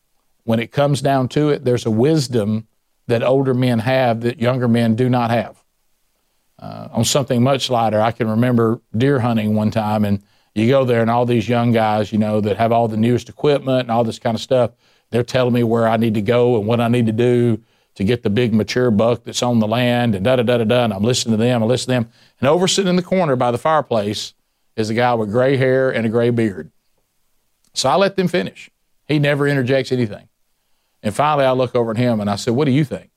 [0.44, 2.66] when it comes down to it, there's a wisdom
[3.06, 5.62] that older men have that younger men do not have.
[6.58, 10.22] Uh, on something much lighter, I can remember deer hunting one time, and
[10.54, 13.28] you go there, and all these young guys, you know, that have all the newest
[13.28, 14.70] equipment and all this kind of stuff,
[15.10, 17.62] they're telling me where I need to go and what I need to do
[17.94, 20.64] to get the big mature buck that's on the land, and da da da da
[20.64, 20.84] da.
[20.84, 23.36] And I'm listening to them, I listen to them, and over sitting in the corner
[23.36, 24.34] by the fireplace
[24.76, 26.70] is a guy with gray hair and a gray beard.
[27.74, 28.70] So I let them finish.
[29.06, 30.28] He never interjects anything.
[31.02, 33.10] And finally, I look over at him and I said, What do you think?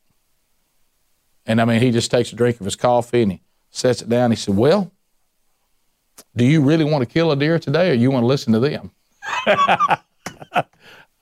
[1.45, 4.09] And I mean, he just takes a drink of his coffee and he sets it
[4.09, 4.31] down.
[4.31, 4.91] He said, Well,
[6.35, 8.59] do you really want to kill a deer today or you want to listen to
[8.59, 8.91] them?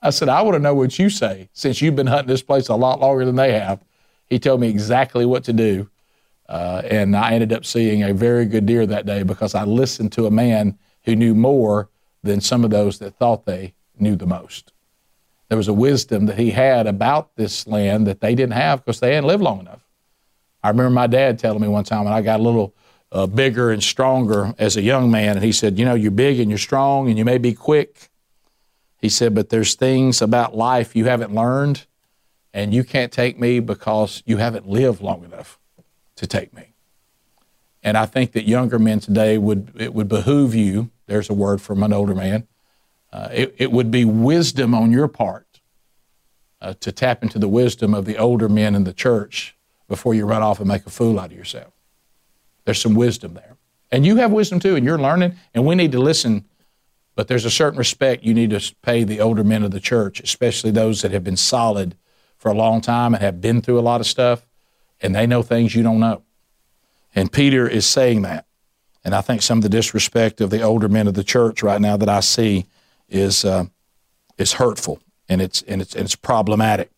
[0.02, 2.68] I said, I want to know what you say since you've been hunting this place
[2.68, 3.82] a lot longer than they have.
[4.26, 5.90] He told me exactly what to do.
[6.46, 10.12] Uh, and I ended up seeing a very good deer that day because I listened
[10.12, 11.88] to a man who knew more
[12.22, 14.73] than some of those that thought they knew the most
[15.48, 19.00] there was a wisdom that he had about this land that they didn't have because
[19.00, 19.84] they hadn't lived long enough.
[20.62, 22.74] I remember my dad telling me one time when I got a little
[23.12, 26.40] uh, bigger and stronger as a young man, and he said, You know, you're big
[26.40, 28.08] and you're strong and you may be quick.
[28.98, 31.86] He said, But there's things about life you haven't learned,
[32.52, 35.58] and you can't take me because you haven't lived long enough
[36.16, 36.74] to take me.
[37.82, 41.60] And I think that younger men today would, it would behoove you, there's a word
[41.60, 42.48] from an older man,
[43.14, 45.60] uh, it, it, would be wisdom on your part
[46.60, 49.54] uh, to tap into the wisdom of the older men in the church
[49.86, 51.72] before you run off and make a fool out of yourself.
[52.64, 53.56] There's some wisdom there.
[53.92, 56.44] And you have wisdom too, and you're learning, and we need to listen.
[57.14, 60.18] But there's a certain respect you need to pay the older men of the church,
[60.18, 61.94] especially those that have been solid
[62.36, 64.44] for a long time and have been through a lot of stuff,
[65.00, 66.24] and they know things you don't know.
[67.14, 68.46] And Peter is saying that.
[69.04, 71.80] And I think some of the disrespect of the older men of the church right
[71.80, 72.66] now that I see
[73.08, 73.66] is uh,
[74.38, 76.90] is hurtful and it's and it's and it's problematic.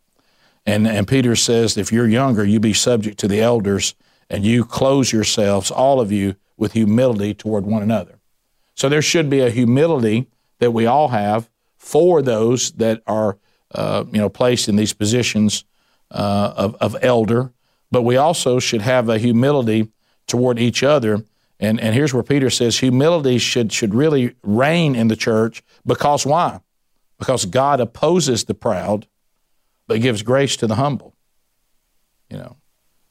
[0.65, 3.95] And and Peter says, if you're younger, you be subject to the elders,
[4.29, 8.19] and you close yourselves, all of you, with humility toward one another.
[8.75, 10.27] So there should be a humility
[10.59, 13.39] that we all have for those that are
[13.75, 15.65] uh, you know placed in these positions
[16.11, 17.53] uh, of, of elder,
[17.91, 19.89] but we also should have a humility
[20.27, 21.25] toward each other
[21.59, 26.27] and, and here's where Peter says humility should, should really reign in the church because
[26.27, 26.61] why?
[27.19, 29.07] Because God opposes the proud,
[29.87, 31.15] but gives grace to the humble.
[32.29, 32.57] You know,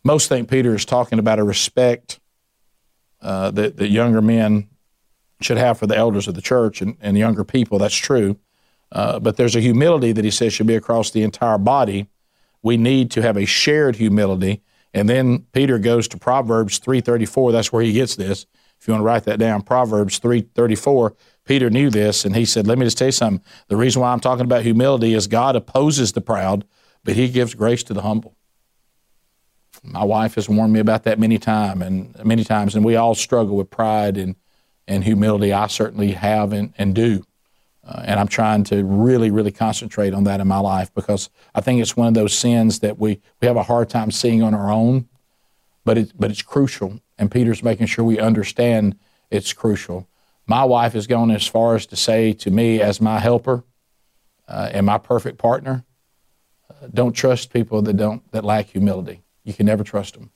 [0.03, 2.19] most think Peter is talking about a respect
[3.21, 4.67] uh, that, that younger men
[5.41, 7.79] should have for the elders of the church and, and younger people.
[7.79, 8.37] That's true.
[8.91, 12.07] Uh, but there's a humility that he says should be across the entire body.
[12.61, 14.61] We need to have a shared humility
[14.95, 17.51] and then Peter goes to Proverbs 3:34.
[17.51, 18.45] That's where he gets this.
[18.79, 21.13] If you want to write that down, Proverbs 3:34.
[21.43, 23.45] Peter knew this, and he said, "Let me just tell you something.
[23.67, 26.65] The reason why I'm talking about humility is God opposes the proud,
[27.03, 28.35] but He gives grace to the humble."
[29.83, 33.15] My wife has warned me about that many times, and many times, and we all
[33.15, 34.35] struggle with pride and
[34.87, 35.51] and humility.
[35.51, 37.23] I certainly have and, and do.
[37.85, 41.61] Uh, and I'm trying to really, really concentrate on that in my life because I
[41.61, 44.55] think it's one of those sins that we, we have a hard time seeing on
[44.55, 45.07] our own,
[45.83, 46.99] but, it, but it's crucial.
[47.17, 48.97] And Peter's making sure we understand
[49.29, 50.07] it's crucial.
[50.47, 53.63] My wife has gone as far as to say to me, as my helper
[54.47, 55.85] uh, and my perfect partner,
[56.69, 59.21] uh, don't trust people that, don't, that lack humility.
[59.43, 60.31] You can never trust them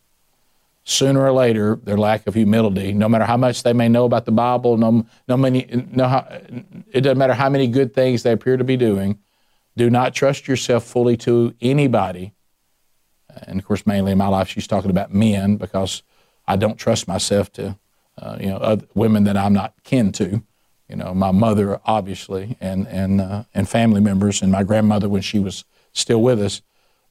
[0.90, 4.26] sooner or later, their lack of humility, no matter how much they may know about
[4.26, 6.26] the Bible, no, no many, no,
[6.92, 9.20] it doesn't matter how many good things they appear to be doing,
[9.78, 12.34] do not trust yourself fully to anybody
[13.48, 16.04] And of course, mainly in my life, she's talking about men because
[16.48, 17.78] I don't trust myself to,
[18.18, 20.44] uh, you know, women that I'm not kin to.
[20.90, 25.22] You know, my mother, obviously, and and uh, and family members, and my grandmother when
[25.22, 26.62] she was still with us.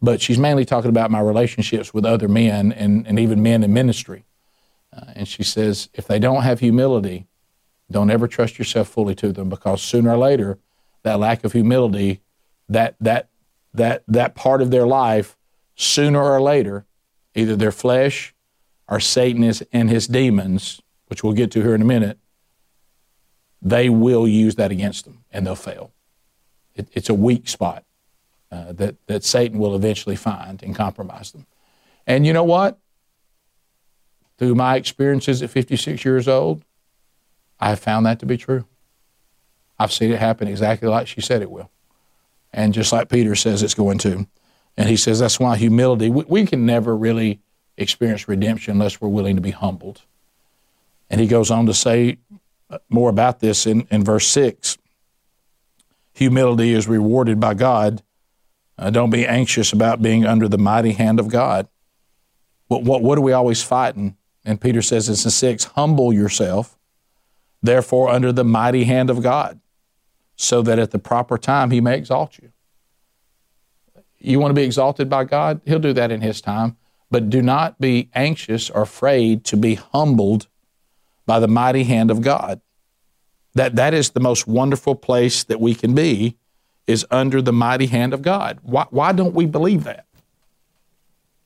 [0.01, 3.73] But she's mainly talking about my relationships with other men and, and even men in
[3.73, 4.25] ministry.
[4.93, 7.27] Uh, and she says, if they don't have humility,
[7.91, 10.59] don't ever trust yourself fully to them because sooner or later,
[11.03, 12.21] that lack of humility,
[12.69, 13.29] that that
[13.75, 15.37] that that part of their life,
[15.75, 16.85] sooner or later,
[17.35, 18.35] either their flesh
[18.89, 22.19] or Satan is, and his demons, which we'll get to here in a minute,
[23.61, 25.93] they will use that against them and they'll fail.
[26.75, 27.85] It, it's a weak spot
[28.51, 31.47] uh, that, that Satan will eventually find and compromise them.
[32.07, 32.79] And you know what?
[34.39, 36.65] Through my experiences at 56 years old,
[37.61, 38.65] I have found that to be true.
[39.79, 41.71] I've seen it happen exactly like she said it will.
[42.53, 44.27] And just like Peter says it's going to.
[44.77, 47.41] And he says that's why humility, we, we can never really
[47.77, 50.03] experience redemption unless we're willing to be humbled.
[51.11, 52.19] And he goes on to say
[52.89, 54.79] more about this in, in verse 6.
[56.15, 58.03] Humility is rewarded by God.
[58.79, 61.67] Uh, don't be anxious about being under the mighty hand of God.
[62.69, 64.17] What, what, what are we always fighting?
[64.45, 66.79] And Peter says in 6 Humble yourself,
[67.63, 69.61] therefore, under the mighty hand of God,
[70.37, 72.53] so that at the proper time he may exalt you.
[74.19, 75.61] You want to be exalted by God?
[75.65, 76.77] He'll do that in his time.
[77.11, 80.47] But do not be anxious or afraid to be humbled
[81.27, 82.61] by the mighty hand of God.
[83.55, 86.37] That, that is the most wonderful place that we can be,
[86.89, 88.59] is under the mighty hand of God.
[88.63, 90.07] Why, why don't we believe that?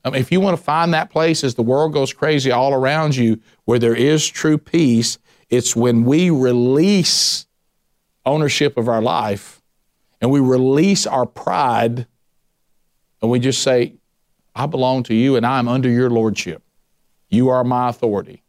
[0.05, 2.73] I mean, if you want to find that place as the world goes crazy all
[2.73, 5.19] around you where there is true peace,
[5.51, 7.47] it's when we release
[8.25, 9.61] ownership of our life
[10.21, 12.07] and we release our pride
[13.21, 13.95] and we just say,
[14.55, 16.63] I belong to you and I am under your lordship.
[17.29, 18.43] You are my authority.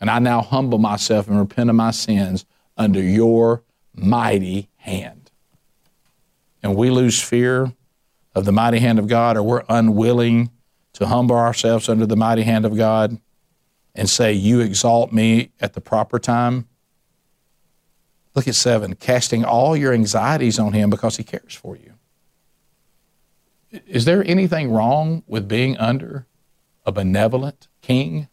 [0.00, 2.44] And I now humble myself and repent of my sins
[2.76, 3.62] under your
[3.94, 5.23] mighty hand.
[6.64, 7.74] And we lose fear
[8.34, 10.50] of the mighty hand of God, or we're unwilling
[10.94, 13.20] to humble ourselves under the mighty hand of God
[13.94, 16.66] and say, You exalt me at the proper time.
[18.34, 21.92] Look at seven, casting all your anxieties on Him because He cares for you.
[23.86, 26.26] Is there anything wrong with being under
[26.86, 28.28] a benevolent king?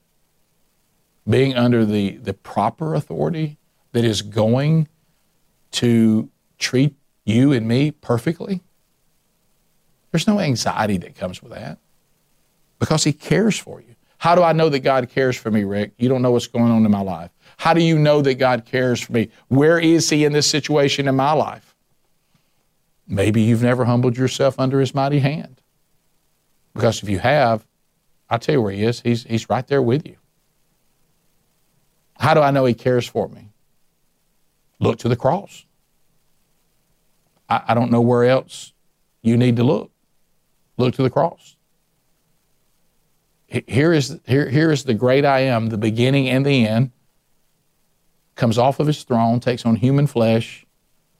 [1.28, 3.58] Being under the, the proper authority
[3.92, 4.88] that is going
[5.72, 8.62] to treat you and me perfectly?
[10.12, 11.78] There's no anxiety that comes with that
[12.80, 13.96] because He cares for you.
[14.18, 15.94] How do I know that God cares for me, Rick?
[15.98, 17.32] You don't know what's going on in my life.
[17.58, 19.30] How do you know that God cares for me?
[19.48, 21.76] Where is He in this situation in my life?
[23.08, 25.60] Maybe you've never humbled yourself under His mighty hand.
[26.74, 27.66] Because if you have,
[28.30, 29.02] I'll tell you where He is.
[29.02, 30.18] He's, he's right there with you.
[32.20, 33.50] How do I know He cares for me?
[34.80, 35.66] Look to the cross.
[37.52, 38.72] I, I don't know where else
[39.22, 39.92] you need to look.
[40.78, 41.58] Look to the cross.
[43.46, 46.92] Here is, here, here is the great I am, the beginning and the end,
[48.36, 50.66] comes off of his throne, takes on human flesh,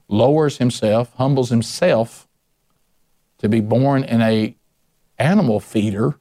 [0.08, 2.26] lowers himself, humbles himself
[3.36, 4.56] to be born in a
[5.18, 6.18] animal feeder,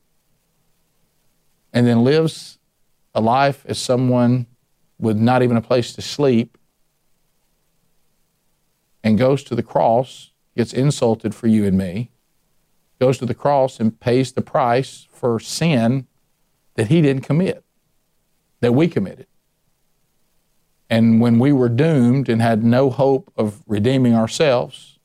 [1.71, 2.60] and then lives
[3.15, 4.47] a life as someone
[5.00, 6.58] with not even a place to sleep,
[9.22, 12.10] goes to the cross, gets insulted for you and me,
[13.00, 16.08] goes to the cross and pays the price for sin
[16.74, 17.64] that he didn't commit,
[18.62, 19.28] that we committed.
[20.90, 24.98] And when we were doomed and had no hope of redeeming ourselves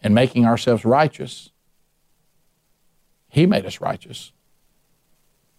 [0.00, 1.50] and making ourselves righteous,
[3.28, 4.30] he made us righteous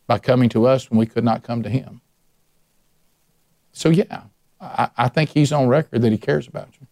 [0.07, 1.99] by coming to us when we could not come to him.
[3.73, 4.21] So, yeah,
[4.61, 6.87] I, I think he's on record that he cares about you.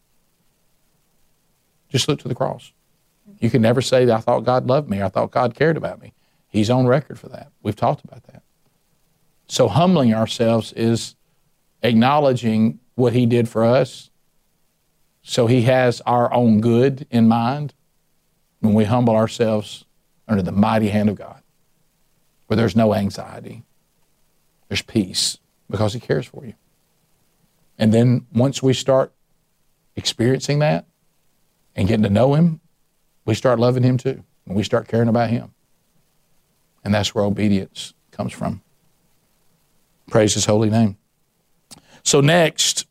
[1.97, 2.73] Just look to the cross.
[3.39, 6.13] You can never say I thought God loved me, I thought God cared about me.
[6.47, 7.51] He's on record for that.
[7.63, 8.43] We've talked about that.
[9.47, 11.15] So humbling ourselves is
[11.81, 14.11] acknowledging what he did for us.
[15.23, 17.73] So he has our own good in mind
[18.59, 19.83] when we humble ourselves
[20.27, 21.41] under the mighty hand of God,
[22.45, 23.63] where there's no anxiety,
[24.67, 26.53] there's peace because he cares for you.
[27.79, 29.11] And then once we start
[29.95, 30.85] experiencing that,
[31.77, 32.59] and getting to know Him,
[33.25, 34.23] we start loving Him too.
[34.45, 35.53] And we start caring about Him.
[36.83, 38.61] And that's where obedience comes from.
[40.09, 40.97] Praise His holy name.
[42.03, 42.87] So, next,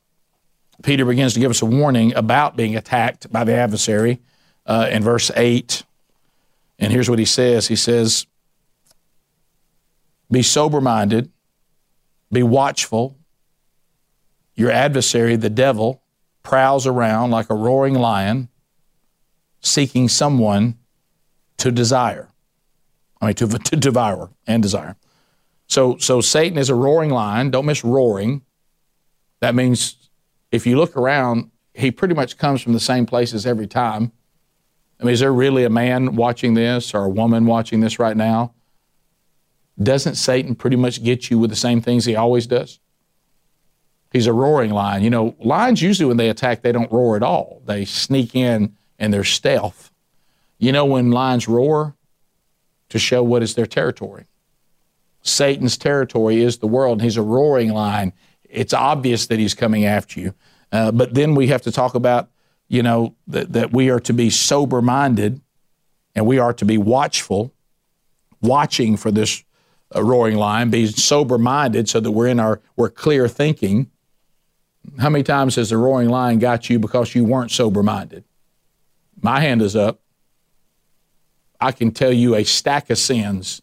[0.83, 4.21] Peter begins to give us a warning about being attacked by the adversary
[4.67, 5.83] uh, in verse 8.
[6.79, 8.27] And here's what he says He says,
[10.31, 11.31] Be sober minded,
[12.31, 13.17] be watchful.
[14.55, 16.03] Your adversary, the devil,
[16.43, 18.49] prowls around like a roaring lion,
[19.67, 20.79] seeking someone
[21.59, 22.29] to desire.
[23.21, 24.97] I mean, to, to devour and desire.
[25.67, 27.51] So, so Satan is a roaring lion.
[27.51, 28.43] Don't miss roaring.
[29.41, 30.09] That means
[30.53, 34.13] if you look around, he pretty much comes from the same places every time.
[35.01, 38.17] I mean, is there really a man watching this or a woman watching this right
[38.17, 38.55] now?
[39.83, 42.81] Doesn't Satan pretty much get you with the same things he always does?
[44.13, 45.03] He's a roaring lion.
[45.03, 47.61] You know, lions usually when they attack, they don't roar at all.
[47.67, 49.91] They sneak in and they're stealth.
[50.59, 51.95] You know when lions roar?
[52.91, 54.27] To show what is their territory.
[55.21, 58.13] Satan's territory is the world, and he's a roaring lion.
[58.49, 60.35] It's obvious that he's coming after you.
[60.71, 62.31] Uh, but then we have to talk about,
[62.69, 65.41] you know, that, that we are to be sober minded
[66.15, 67.53] and we are to be watchful,
[68.41, 69.43] watching for this
[69.95, 73.91] uh, roaring lion, be sober minded so that we're in our, we're clear thinking.
[74.99, 78.25] How many times has the roaring lion got you because you weren't sober minded?
[79.21, 80.01] My hand is up.
[81.61, 83.63] I can tell you a stack of sins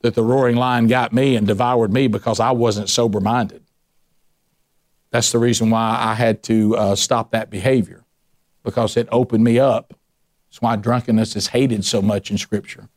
[0.00, 3.62] that the roaring lion got me and devoured me because I wasn't sober minded.
[5.10, 8.04] That's the reason why I had to uh, stop that behavior
[8.62, 9.94] because it opened me up.
[10.48, 12.88] That's why drunkenness is hated so much in Scripture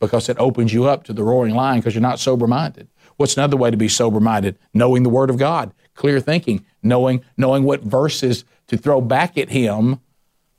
[0.00, 2.88] because it opens you up to the roaring lion because you're not sober minded.
[3.16, 4.58] What's another way to be sober minded?
[4.72, 9.48] Knowing the Word of God, clear thinking, knowing, knowing what verses to throw back at
[9.48, 10.00] Him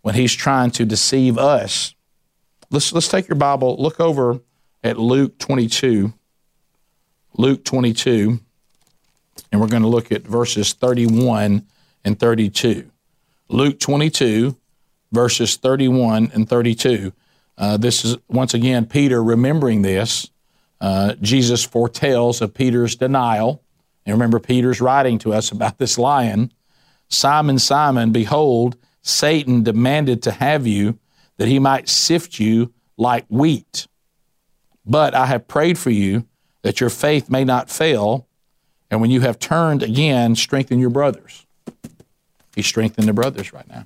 [0.02, 1.93] when He's trying to deceive us.
[2.70, 4.39] Let's, let's take your Bible, look over
[4.84, 6.14] at Luke 22.
[7.38, 8.39] Luke 22,
[9.52, 11.66] and we're going to look at verses 31
[12.04, 12.89] and 32.
[13.47, 14.56] Luke 22,
[15.12, 17.14] verses 31 and 32.
[17.58, 20.30] Uh, this is once again Peter remembering this.
[20.82, 23.64] Uh, Jesus foretells of Peter's denial.
[24.06, 26.52] And remember, Peter's writing to us about this lion.
[27.10, 28.78] Simon, Simon, behold,
[29.10, 30.99] Satan demanded to have you
[31.38, 33.88] that he might sift you like wheat.
[34.86, 36.26] But I have prayed for you
[36.62, 38.28] that your faith may not fail.
[38.91, 41.45] And when you have turned again, strengthen your brothers.
[42.55, 43.86] He's strengthening the brothers right now.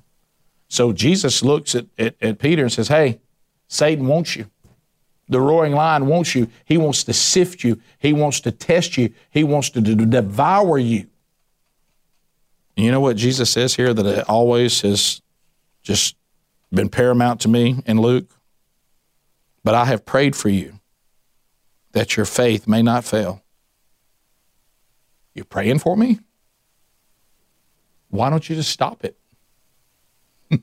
[0.67, 3.19] So Jesus looks at, at, at Peter and says, Hey,
[3.67, 4.49] Satan wants you.
[5.29, 6.47] The roaring lion wants you.
[6.65, 7.79] He wants to sift you.
[7.99, 9.13] He wants to test you.
[9.29, 11.07] He wants to devour you.
[12.75, 15.21] You know what Jesus says here that it always has
[15.83, 16.15] just
[16.71, 18.31] been paramount to me in Luke?
[19.63, 20.79] But I have prayed for you
[21.91, 23.43] that your faith may not fail.
[25.33, 26.19] You're praying for me?
[28.09, 29.17] Why don't you just stop it?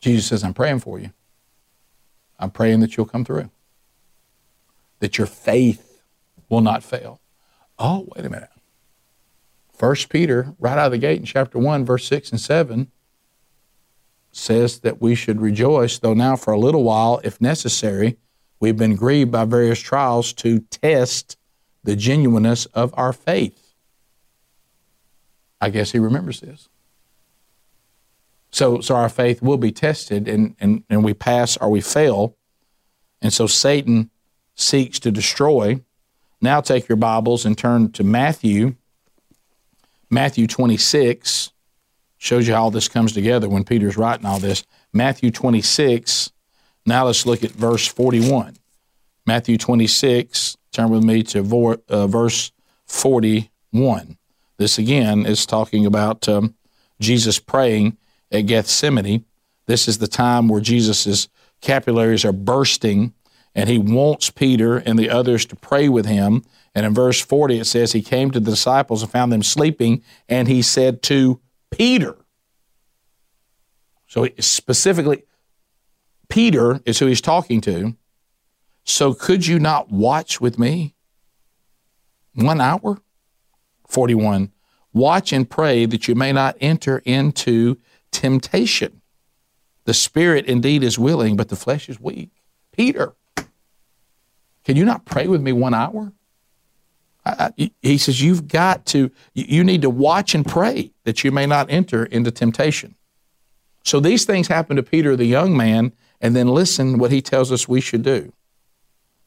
[0.00, 1.10] Jesus says, I'm praying for you.
[2.38, 3.50] I'm praying that you'll come through,
[4.98, 6.02] that your faith
[6.48, 7.20] will not fail.
[7.78, 8.48] Oh, wait a minute.
[9.82, 12.92] First Peter, right out of the gate in chapter 1, verse 6 and 7,
[14.30, 18.16] says that we should rejoice, though now for a little while, if necessary,
[18.60, 21.36] we've been grieved by various trials to test
[21.82, 23.74] the genuineness of our faith.
[25.60, 26.68] I guess he remembers this.
[28.52, 32.36] So, so our faith will be tested and, and, and we pass or we fail.
[33.20, 34.12] And so Satan
[34.54, 35.80] seeks to destroy.
[36.40, 38.76] Now take your Bibles and turn to Matthew.
[40.12, 41.52] Matthew 26
[42.18, 44.62] shows you how all this comes together when Peter's writing all this.
[44.92, 46.30] Matthew 26.
[46.84, 48.56] Now let's look at verse 41.
[49.26, 50.58] Matthew 26.
[50.70, 52.52] Turn with me to uh, verse
[52.84, 54.18] 41.
[54.58, 56.56] This again is talking about um,
[57.00, 57.96] Jesus praying
[58.30, 59.24] at Gethsemane.
[59.64, 61.28] This is the time where Jesus'
[61.62, 63.14] capillaries are bursting,
[63.54, 66.44] and he wants Peter and the others to pray with him.
[66.74, 70.02] And in verse 40, it says, He came to the disciples and found them sleeping,
[70.28, 72.16] and he said to Peter,
[74.12, 75.22] so specifically,
[76.28, 77.96] Peter is who he's talking to.
[78.84, 80.94] So could you not watch with me
[82.34, 82.98] one hour?
[83.88, 84.52] 41.
[84.92, 87.78] Watch and pray that you may not enter into
[88.10, 89.00] temptation.
[89.86, 92.32] The spirit indeed is willing, but the flesh is weak.
[92.70, 93.14] Peter,
[94.62, 96.12] can you not pray with me one hour?
[97.24, 101.46] I, he says, You've got to, you need to watch and pray that you may
[101.46, 102.96] not enter into temptation.
[103.84, 107.50] So these things happen to Peter, the young man, and then listen what he tells
[107.50, 108.32] us we should do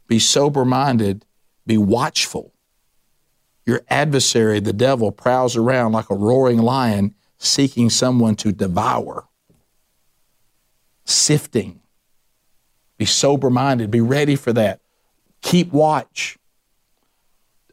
[0.08, 1.26] be sober minded,
[1.66, 2.54] be watchful.
[3.66, 9.28] Your adversary, the devil, prowls around like a roaring lion seeking someone to devour,
[11.06, 11.82] sifting.
[12.98, 13.90] Be sober minded.
[13.92, 14.80] Be ready for that.
[15.42, 16.38] Keep watch.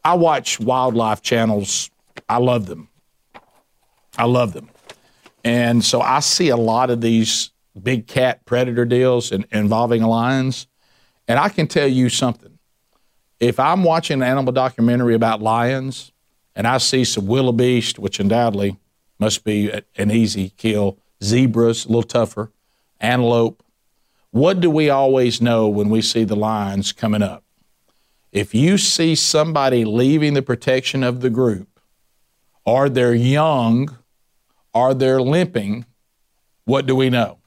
[0.05, 1.89] I watch wildlife channels.
[2.27, 2.89] I love them.
[4.17, 4.69] I love them.
[5.43, 7.51] And so I see a lot of these
[7.81, 10.67] big cat predator deals in, involving lions.
[11.27, 12.59] And I can tell you something.
[13.39, 16.11] If I'm watching an animal documentary about lions
[16.55, 18.77] and I see some wildebeest, which undoubtedly
[19.19, 22.51] must be an easy kill, zebras, a little tougher,
[22.99, 23.63] antelope,
[24.31, 27.43] what do we always know when we see the lions coming up?
[28.33, 31.79] If you see somebody leaving the protection of the group,
[32.65, 33.95] or they're young,
[34.73, 35.85] or they're limping,
[36.65, 37.37] what do we know?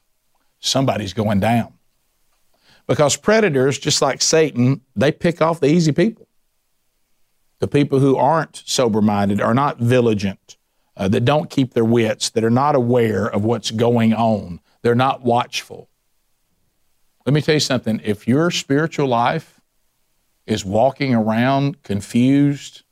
[0.61, 1.73] Somebody's going down.
[2.87, 6.29] Because predators, just like Satan, they pick off the easy people.
[7.59, 10.55] The people who aren't sober minded, are not vigilant,
[10.95, 14.95] uh, that don't keep their wits, that are not aware of what's going on, they're
[14.95, 15.89] not watchful.
[17.25, 19.56] Let me tell you something if your spiritual life
[20.47, 22.83] is walking around confused,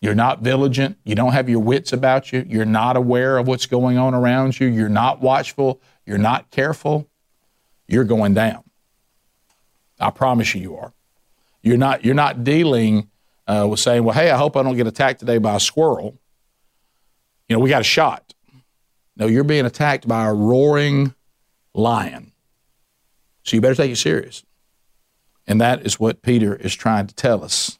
[0.00, 3.66] you're not vigilant, you don't have your wits about you, you're not aware of what's
[3.66, 7.08] going on around you, you're not watchful, you're not careful,
[7.88, 8.62] you're going down.
[9.98, 10.92] I promise you, you are.
[11.62, 12.04] You're not.
[12.04, 13.08] You're not dealing
[13.46, 16.18] uh, with saying, "Well, hey, I hope I don't get attacked today by a squirrel."
[17.48, 18.34] You know, we got a shot.
[19.16, 21.14] No, you're being attacked by a roaring
[21.74, 22.32] lion.
[23.44, 24.42] So you better take it serious.
[25.46, 27.78] And that is what Peter is trying to tell us.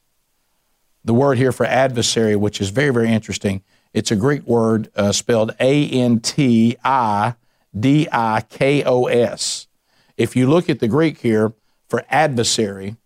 [1.04, 5.12] The word here for adversary, which is very, very interesting, it's a Greek word uh,
[5.12, 7.34] spelled A N T I
[7.78, 9.68] D I K O S.
[10.16, 11.52] If you look at the Greek here
[11.88, 12.96] for adversary,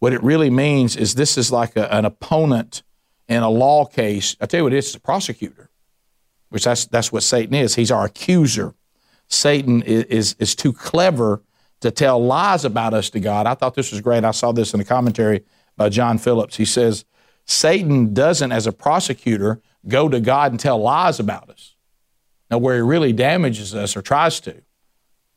[0.00, 2.82] what it really means is this is like a, an opponent
[3.28, 4.36] in a law case.
[4.40, 5.70] I tell you what, it's a prosecutor,
[6.50, 7.76] which that's that's what Satan is.
[7.76, 8.74] He's our accuser.
[9.28, 11.42] Satan is, is, is too clever
[11.84, 13.46] to tell lies about us to God.
[13.46, 14.24] I thought this was great.
[14.24, 15.44] I saw this in a commentary
[15.76, 16.56] by John Phillips.
[16.56, 17.04] He says
[17.44, 21.74] Satan doesn't, as a prosecutor, go to God and tell lies about us.
[22.50, 24.62] Now, where he really damages us or tries to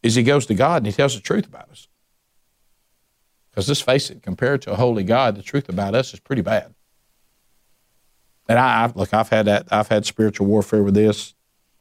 [0.02, 1.90] is he goes to God and he tells the truth about us.
[3.52, 6.44] Because let's face it, compared to a holy God, the truth about us is pretty
[6.44, 6.74] bad.
[8.48, 9.68] And I, I look, I've had that.
[9.70, 11.34] I've had spiritual warfare with this,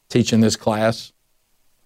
[0.08, 1.12] teaching this class.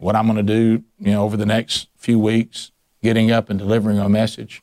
[0.01, 2.73] What I'm going to do, you know, over the next few weeks,
[3.03, 4.63] getting up and delivering a message.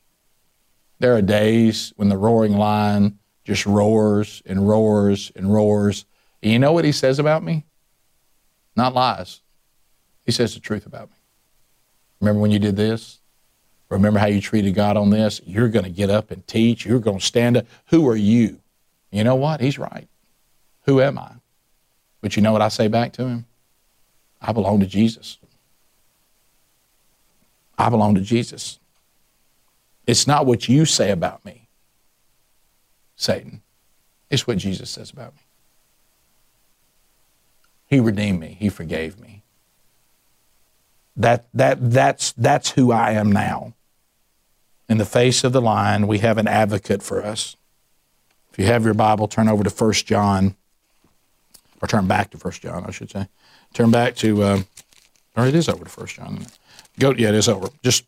[0.98, 6.06] There are days when the roaring lion just roars and roars and roars.
[6.42, 7.66] And you know what he says about me?
[8.74, 9.40] Not lies.
[10.26, 11.16] He says the truth about me.
[12.20, 13.20] Remember when you did this?
[13.90, 15.40] Remember how you treated God on this?
[15.46, 16.84] You're going to get up and teach.
[16.84, 17.66] You're going to stand up.
[17.86, 18.60] Who are you?
[19.12, 19.60] You know what?
[19.60, 20.08] He's right.
[20.86, 21.30] Who am I?
[22.20, 23.46] But you know what I say back to him?
[24.40, 25.38] I belong to Jesus.
[27.76, 28.78] I belong to Jesus.
[30.06, 31.68] It's not what you say about me,
[33.14, 33.62] Satan.
[34.30, 35.42] It's what Jesus says about me.
[37.86, 38.56] He redeemed me.
[38.58, 39.42] He forgave me.
[41.16, 43.74] That, that, that's, that's who I am now.
[44.88, 47.56] In the face of the lion, we have an advocate for us.
[48.52, 50.54] If you have your Bible, turn over to 1 John,
[51.82, 53.28] or turn back to 1 John, I should say.
[53.78, 54.62] Turn back to, uh,
[55.36, 56.46] or it is over to 1 John.
[56.98, 57.68] Go, yeah, it is over.
[57.84, 58.06] Just,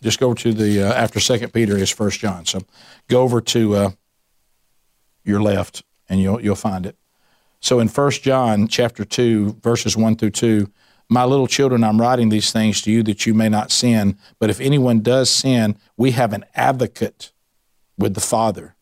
[0.00, 2.46] just go to the, uh, after Second Peter is First John.
[2.46, 2.62] So
[3.08, 3.90] go over to uh,
[5.22, 6.96] your left and you'll, you'll find it.
[7.60, 10.72] So in First John chapter 2, verses 1 through 2,
[11.10, 14.16] my little children, I'm writing these things to you that you may not sin.
[14.38, 17.30] But if anyone does sin, we have an advocate
[17.98, 18.74] with the Father,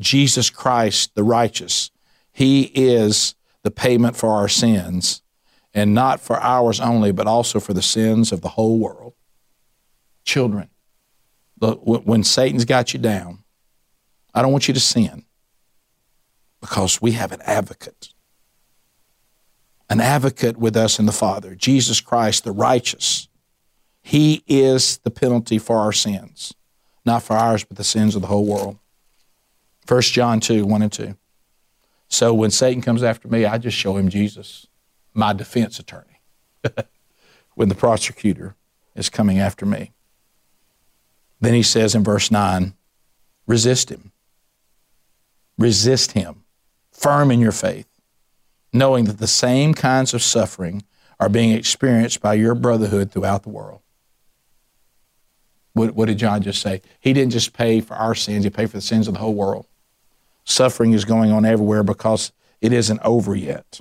[0.00, 1.90] Jesus Christ the righteous.
[2.32, 5.20] He is the payment for our sins,
[5.78, 9.14] and not for ours only, but also for the sins of the whole world.
[10.24, 10.68] Children,
[11.60, 13.44] when Satan's got you down,
[14.34, 15.24] I don't want you to sin
[16.60, 18.12] because we have an advocate
[19.90, 23.28] an advocate with us in the Father, Jesus Christ, the righteous.
[24.02, 26.54] He is the penalty for our sins,
[27.04, 28.78] not for ours, but the sins of the whole world.
[29.86, 31.16] 1 John 2, 1 and 2.
[32.08, 34.66] So when Satan comes after me, I just show him Jesus,
[35.14, 36.20] my defense attorney,
[37.54, 38.54] when the prosecutor
[38.94, 39.92] is coming after me.
[41.40, 42.74] Then he says in verse 9,
[43.46, 44.12] resist him.
[45.56, 46.44] Resist him,
[46.92, 47.88] firm in your faith
[48.72, 50.82] knowing that the same kinds of suffering
[51.20, 53.80] are being experienced by your brotherhood throughout the world.
[55.72, 56.82] What, what, did John just say?
[57.00, 59.34] He didn't just pay for our sins, he paid for the sins of the whole
[59.34, 59.66] world.
[60.44, 63.80] Suffering is going on everywhere because it isn't over yet.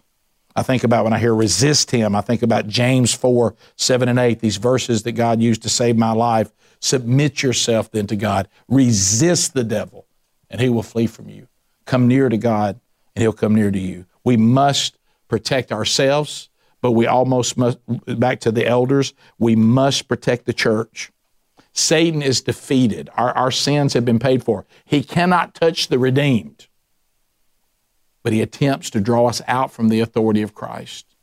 [0.57, 4.17] I think about when I hear resist him, I think about James 4, 7 and
[4.17, 6.51] 8, these verses that God used to save my life.
[6.79, 8.47] Submit yourself then to God.
[8.67, 10.07] Resist the devil,
[10.49, 11.47] and he will flee from you.
[11.85, 12.79] Come near to God,
[13.15, 14.07] and he'll come near to you.
[14.23, 14.97] We must
[15.27, 16.49] protect ourselves,
[16.81, 17.77] but we almost must,
[18.19, 21.11] back to the elders, we must protect the church.
[21.71, 23.11] Satan is defeated.
[23.15, 24.65] Our, our sins have been paid for.
[24.85, 26.67] He cannot touch the redeemed,
[28.27, 31.15] but he attempts to draw us out from the authority of Christ.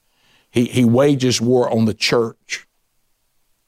[0.50, 2.66] He, he wages war on the church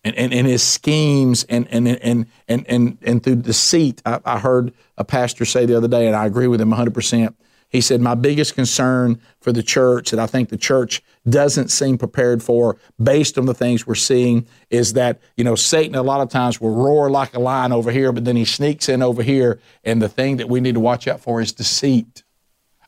[0.03, 4.01] and, and, and his schemes and, and, and, and, and, and through deceit.
[4.07, 7.34] I, I heard a pastor say the other day, and I agree with him 100%.
[7.68, 11.99] He said, My biggest concern for the church that I think the church doesn't seem
[11.99, 16.22] prepared for based on the things we're seeing is that, you know, Satan a lot
[16.22, 19.22] of times will roar like a lion over here, but then he sneaks in over
[19.22, 19.61] here.
[19.84, 22.22] And the thing that we need to watch out for is deceit.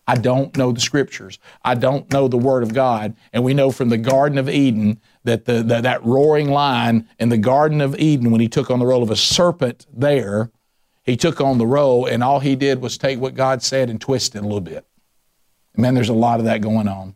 [0.08, 1.38] I don't know the scriptures.
[1.62, 3.14] I don't know the word of God.
[3.30, 7.28] And we know from the Garden of Eden that the, the, that roaring lion in
[7.28, 10.50] the Garden of Eden, when he took on the role of a serpent there,
[11.04, 14.00] he took on the role and all he did was take what God said and
[14.00, 14.86] twist it a little bit.
[15.76, 17.14] Man, there's a lot of that going on.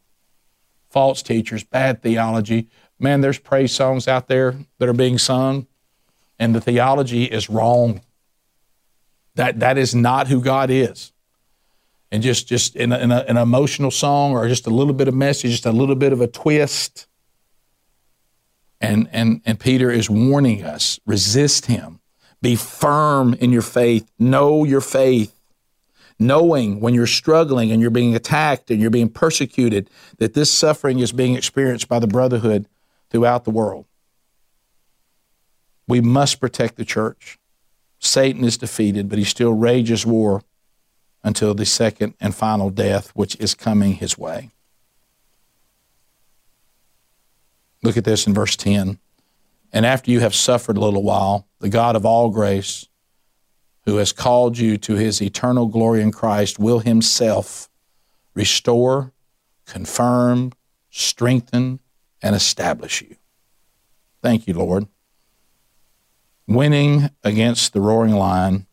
[0.90, 2.68] False teachers, bad theology.
[2.98, 5.66] Man, there's praise songs out there that are being sung,
[6.38, 8.02] and the theology is wrong.
[9.34, 11.12] That, that is not who God is
[12.12, 15.08] and just just in, a, in a, an emotional song or just a little bit
[15.08, 17.06] of message, just a little bit of a twist.
[18.80, 22.00] And and and Peter is warning us: resist him,
[22.42, 25.40] be firm in your faith, know your faith,
[26.18, 29.88] knowing when you're struggling and you're being attacked and you're being persecuted
[30.18, 32.68] that this suffering is being experienced by the brotherhood
[33.08, 33.86] throughout the world.
[35.88, 37.38] We must protect the church.
[38.00, 40.42] Satan is defeated, but he still rages war
[41.24, 44.50] until the second and final death, which is coming his way.
[47.82, 48.98] Look at this in verse 10.
[49.72, 52.86] And after you have suffered a little while, the God of all grace,
[53.84, 57.68] who has called you to his eternal glory in Christ, will himself
[58.34, 59.12] restore,
[59.66, 60.52] confirm,
[60.90, 61.80] strengthen,
[62.22, 63.16] and establish you.
[64.20, 64.86] Thank you, Lord.
[66.46, 68.66] Winning against the roaring lion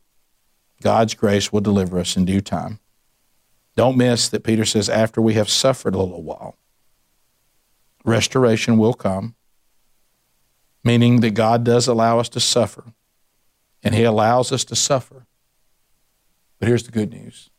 [0.82, 2.80] God's grace will deliver us in due time.
[3.76, 6.58] Don't miss that Peter says, after we have suffered a little while,
[8.04, 9.36] restoration will come,
[10.84, 12.94] meaning that God does allow us to suffer,
[13.84, 15.26] and He allows us to suffer.
[16.60, 17.50] But here's the good news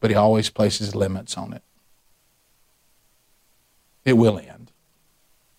[0.00, 1.62] but He always places limits on it.
[4.04, 4.72] It will end.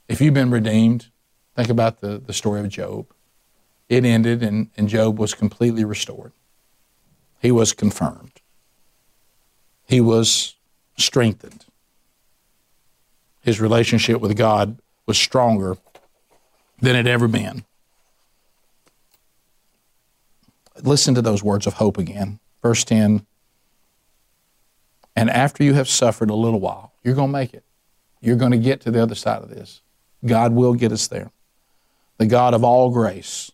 [0.10, 1.10] If you've been redeemed,
[1.56, 3.14] think about the, the story of Job.
[3.88, 6.34] It ended, and, and Job was completely restored.
[7.42, 8.32] He was confirmed.
[9.88, 10.56] He was
[10.98, 11.66] strengthened.
[13.42, 14.78] His relationship with God
[15.08, 15.78] was stronger
[16.80, 17.66] than it ever been.
[20.84, 22.40] Listen to those words of hope again.
[22.62, 23.26] Verse 10
[25.16, 27.64] And after you have suffered a little while, you're going to make it.
[28.22, 29.82] You're going to get to the other side of this.
[30.24, 31.32] God will get us there.
[32.18, 33.52] The God of all grace,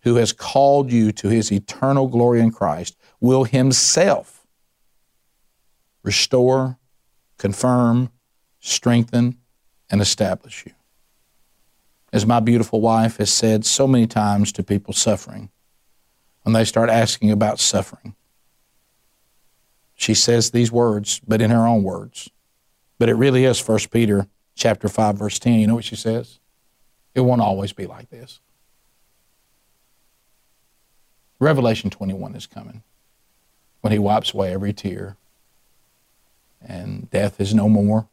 [0.00, 4.46] who has called you to his eternal glory in Christ, will himself
[6.02, 6.78] restore,
[7.38, 8.10] confirm,
[8.60, 9.38] strengthen,
[9.90, 10.72] and establish you.
[12.12, 15.50] As my beautiful wife has said so many times to people suffering,
[16.42, 18.14] when they start asking about suffering,
[19.94, 22.30] she says these words, but in her own words.
[22.98, 25.54] But it really is 1 Peter chapter 5, verse 10.
[25.54, 26.38] You know what she says?
[27.14, 28.40] It won't always be like this.
[31.40, 32.82] Revelation 21 is coming
[33.84, 35.14] when he wipes away every tear.
[36.66, 38.08] And death is no more,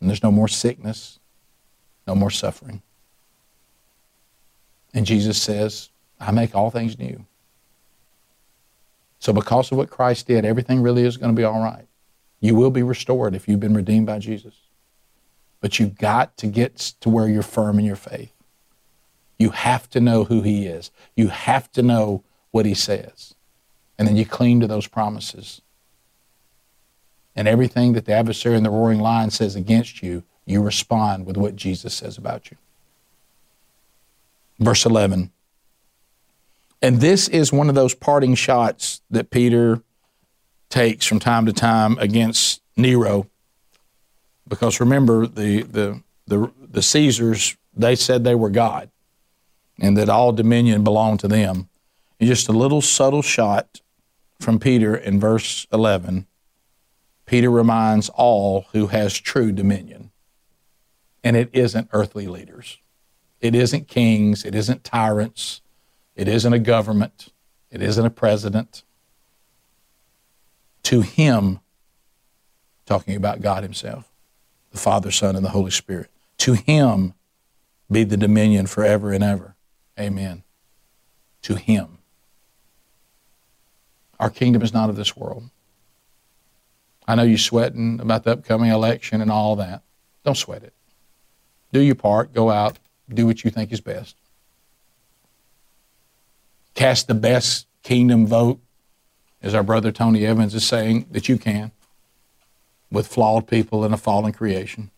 [0.00, 1.20] and there's no more sickness,
[2.04, 2.82] no more suffering.
[4.92, 7.24] And Jesus says, I make all things new.
[9.20, 11.86] So, because of what Christ did, everything really is going to be all right.
[12.40, 14.56] You will be restored if you've been redeemed by Jesus.
[15.60, 18.32] But you've got to get to where you're firm in your faith.
[19.38, 23.36] You have to know who He is, you have to know what He says
[23.98, 25.60] and then you cling to those promises.
[27.34, 31.36] And everything that the adversary and the roaring lion says against you, you respond with
[31.36, 32.56] what Jesus says about you.
[34.58, 35.30] Verse 11.
[36.80, 39.82] And this is one of those parting shots that Peter
[40.68, 43.26] takes from time to time against Nero.
[44.46, 48.90] Because remember, the, the, the, the Caesars, they said they were God
[49.78, 51.68] and that all dominion belonged to them.
[52.20, 53.80] Just a little subtle shot
[54.40, 56.26] from Peter in verse 11,
[57.26, 60.10] Peter reminds all who has true dominion.
[61.22, 62.78] And it isn't earthly leaders.
[63.40, 64.44] It isn't kings.
[64.44, 65.60] It isn't tyrants.
[66.16, 67.28] It isn't a government.
[67.70, 68.82] It isn't a president.
[70.84, 71.60] To him,
[72.86, 74.10] talking about God Himself,
[74.70, 77.14] the Father, Son, and the Holy Spirit, to him
[77.90, 79.56] be the dominion forever and ever.
[79.98, 80.44] Amen.
[81.42, 81.97] To him.
[84.20, 85.50] Our kingdom is not of this world.
[87.06, 89.82] I know you're sweating about the upcoming election and all that.
[90.24, 90.74] Don't sweat it.
[91.72, 92.34] Do your part.
[92.34, 92.78] Go out.
[93.08, 94.16] Do what you think is best.
[96.74, 98.60] Cast the best kingdom vote,
[99.40, 101.70] as our brother Tony Evans is saying, that you can
[102.90, 104.90] with flawed people in a fallen creation.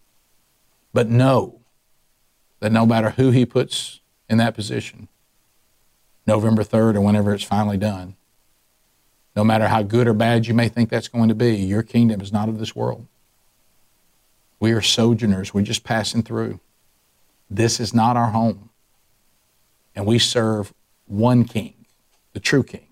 [0.92, 1.60] But know
[2.60, 5.08] that no matter who he puts in that position,
[6.26, 8.16] November 3rd or whenever it's finally done,
[9.36, 12.20] no matter how good or bad you may think that's going to be, your kingdom
[12.20, 13.06] is not of this world.
[14.58, 16.60] We are sojourners, we're just passing through.
[17.48, 18.70] This is not our home.
[19.96, 20.72] And we serve
[21.06, 21.86] one king,
[22.32, 22.86] the true king.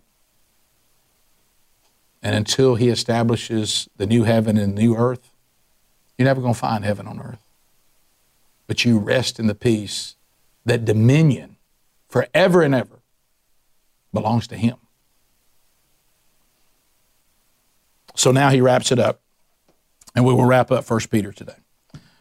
[2.22, 5.30] And until he establishes the new heaven and new earth,
[6.16, 7.46] you're never going to find heaven on earth.
[8.66, 10.16] But you rest in the peace
[10.64, 11.56] that dominion
[12.08, 13.00] forever and ever
[14.12, 14.76] belongs to him.
[18.18, 19.22] So now he wraps it up,
[20.16, 21.54] and we will wrap up First Peter today.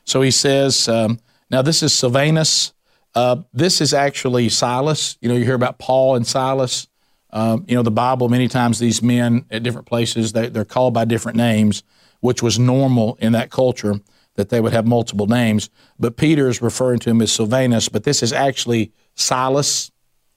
[0.03, 1.19] So he says, um,
[1.49, 2.71] now this is Silvanus.
[3.15, 5.17] Uh, this is actually Silas.
[5.21, 6.87] You know, you hear about Paul and Silas.
[7.31, 10.93] Um, you know, the Bible, many times these men at different places, they, they're called
[10.93, 11.81] by different names,
[12.19, 13.99] which was normal in that culture
[14.35, 15.71] that they would have multiple names.
[15.99, 19.91] But Peter is referring to him as Silvanus, but this is actually Silas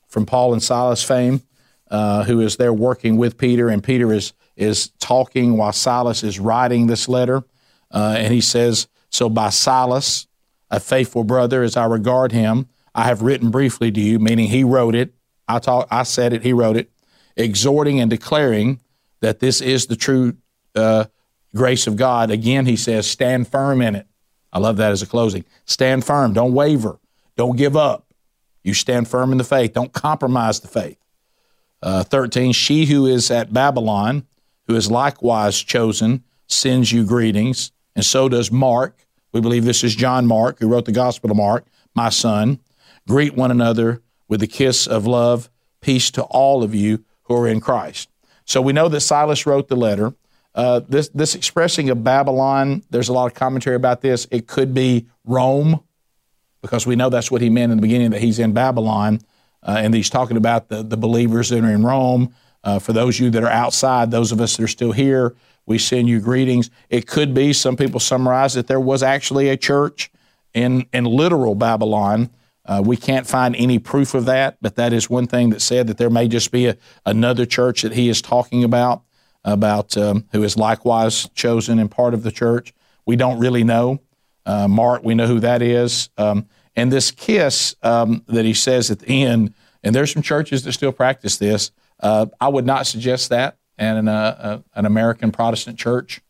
[0.09, 1.43] from Paul and Silas fame,
[1.91, 6.39] uh, who is there working with Peter, and Peter is is talking while Silas is
[6.39, 7.43] writing this letter.
[7.91, 10.27] Uh, and he says, So by Silas,
[10.71, 14.63] a faithful brother, as I regard him, I have written briefly to you, meaning he
[14.63, 15.15] wrote it.
[15.49, 16.91] I, talk, I said it, he wrote it,
[17.37, 18.81] exhorting and declaring
[19.21, 20.37] that this is the true
[20.75, 21.07] uh,
[21.55, 22.31] grace of God.
[22.31, 24.07] Again, he says, stand firm in it.
[24.53, 25.45] I love that as a closing.
[25.65, 26.33] Stand firm.
[26.35, 26.99] Don't waver.
[27.37, 28.13] Don't give up.
[28.63, 29.73] You stand firm in the faith.
[29.73, 30.99] Don't compromise the faith.
[31.83, 34.27] Uh, 13, she who is at Babylon
[34.71, 39.05] who is likewise chosen, sends you greetings, and so does Mark.
[39.33, 42.61] We believe this is John Mark, who wrote the Gospel of Mark, my son.
[43.09, 45.51] Greet one another with the kiss of love.
[45.81, 48.09] Peace to all of you who are in Christ.
[48.45, 50.15] So we know that Silas wrote the letter.
[50.55, 54.29] Uh, this, this expressing of Babylon, there's a lot of commentary about this.
[54.31, 55.83] It could be Rome,
[56.63, 59.21] because we know that's what he meant in the beginning, that he's in Babylon.
[59.65, 62.33] Uh, and he's talking about the, the believers that are in Rome.
[62.63, 65.35] Uh, for those of you that are outside, those of us that are still here,
[65.67, 66.71] we send you greetings.
[66.89, 70.11] It could be, some people summarize that there was actually a church
[70.53, 72.31] in, in literal Babylon.
[72.67, 75.87] Uh, we can't find any proof of that, but that is one thing that said
[75.87, 79.03] that there may just be a, another church that he is talking about,
[79.45, 82.75] about um, who is likewise chosen and part of the church.
[83.07, 84.01] We don't really know.
[84.45, 86.11] Uh, Mark, we know who that is.
[86.19, 86.47] Um,
[86.77, 90.73] and this kiss um, that he says at the end, and there's some churches that
[90.73, 91.71] still practice this.
[92.01, 96.21] Uh, I would not suggest that in a, a, an American Protestant church,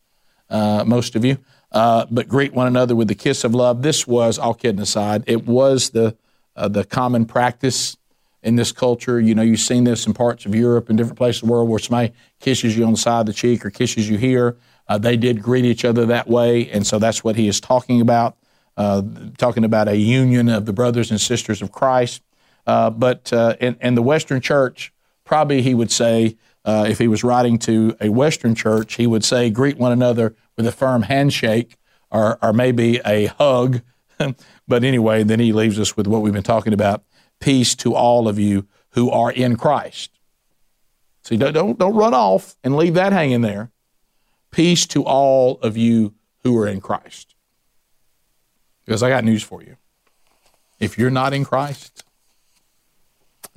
[0.49, 1.37] uh, most of you.
[1.71, 3.81] Uh, but greet one another with the kiss of love.
[3.81, 6.17] This was, all kidding aside, it was the
[6.57, 7.95] uh, the common practice
[8.43, 9.21] in this culture.
[9.21, 11.69] You know, you've seen this in parts of Europe and different places of the world
[11.69, 12.11] where somebody
[12.41, 14.57] kisses you on the side of the cheek or kisses you here.
[14.89, 18.01] Uh, they did greet each other that way, and so that's what he is talking
[18.01, 18.35] about.
[18.75, 19.01] Uh,
[19.37, 22.21] talking about a union of the brothers and sisters of Christ.
[22.65, 24.91] but in, in the Western church,
[25.31, 29.23] probably he would say, uh, if he was writing to a Western church, he would
[29.23, 31.77] say, greet one another with a firm handshake
[32.11, 33.79] or, or maybe a hug.
[34.67, 37.05] but anyway, then he leaves us with what we've been talking about
[37.39, 40.19] peace to all of you who are in Christ.
[41.23, 43.71] See, don't, don't, don't run off and leave that hanging there.
[44.51, 46.13] Peace to all of you
[46.43, 47.35] who are in Christ.
[48.83, 49.77] Because I got news for you.
[50.77, 52.03] If you're not in Christ,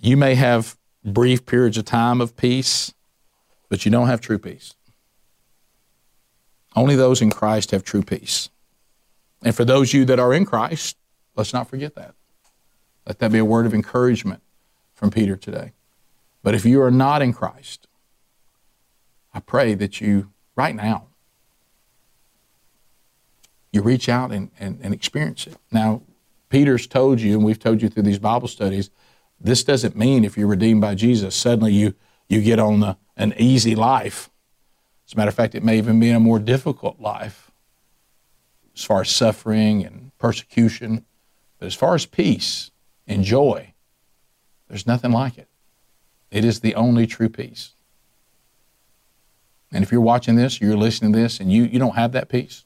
[0.01, 2.95] you may have brief periods of time of peace,
[3.69, 4.75] but you don't have true peace.
[6.77, 8.49] Only those in Christ have true peace.
[9.43, 10.97] And for those of you that are in Christ,
[11.37, 12.15] let's not forget that.
[13.07, 14.41] Let that be a word of encouragement
[14.95, 15.73] from Peter today.
[16.43, 17.87] But if you are not in Christ,
[19.33, 21.07] I pray that you, right now,
[23.73, 25.57] you reach out and, and, and experience it.
[25.73, 26.03] Now,
[26.49, 28.91] Peter's told you, and we've told you through these Bible studies,
[29.45, 31.95] this doesn't mean if you're redeemed by Jesus, suddenly you,
[32.29, 34.31] you get on an easy life.
[35.07, 37.51] As a matter of fact, it may even be a more difficult life
[38.75, 41.05] as far as suffering and persecution.
[41.59, 42.71] But as far as peace
[43.07, 43.75] and joy,
[44.69, 45.49] there's nothing like it.
[46.31, 47.75] It is the only true peace.
[49.71, 52.31] And if you're watching this, you're listening to this, and you, you don't have that
[52.31, 52.65] peace,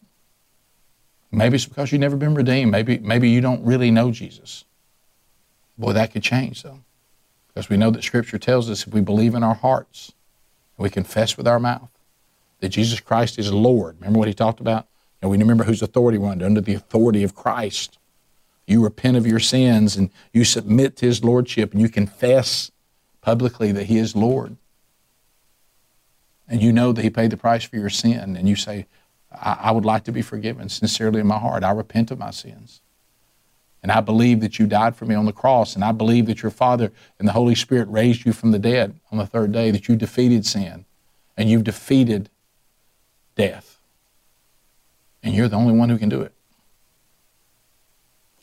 [1.33, 2.71] maybe it's because you've never been redeemed.
[2.71, 4.65] Maybe, maybe you don't really know Jesus.
[5.79, 6.81] Boy, that could change, though.
[7.47, 10.13] Because we know that Scripture tells us if we believe in our hearts,
[10.77, 11.91] and we confess with our mouth
[12.61, 13.97] that Jesus Christ is Lord.
[14.01, 14.87] Remember what he talked about?
[15.21, 17.99] And we remember whose authority we're under, under the authority of Christ.
[18.67, 22.71] You repent of your sins and you submit to his lordship and you confess
[23.21, 24.57] publicly that he is Lord.
[26.49, 28.87] And you know that he paid the price for your sin, and you say,
[29.31, 31.63] I, I would like to be forgiven sincerely in my heart.
[31.63, 32.81] I repent of my sins.
[33.83, 36.43] And I believe that you died for me on the cross, and I believe that
[36.43, 39.71] your Father and the Holy Spirit raised you from the dead on the third day,
[39.71, 40.85] that you defeated sin
[41.37, 42.29] and you've defeated
[43.37, 43.79] death.
[45.23, 46.33] And you're the only one who can do it.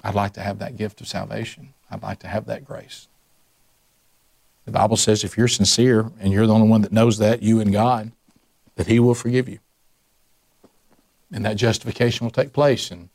[0.04, 1.74] I'd like to have that gift of salvation.
[1.92, 3.08] I'd like to have that grace.
[4.66, 7.60] The Bible says if you're sincere and you're the only one that knows that, you
[7.60, 8.12] and God,
[8.76, 9.60] that He will forgive you.
[11.32, 13.10] And that justification will take place, and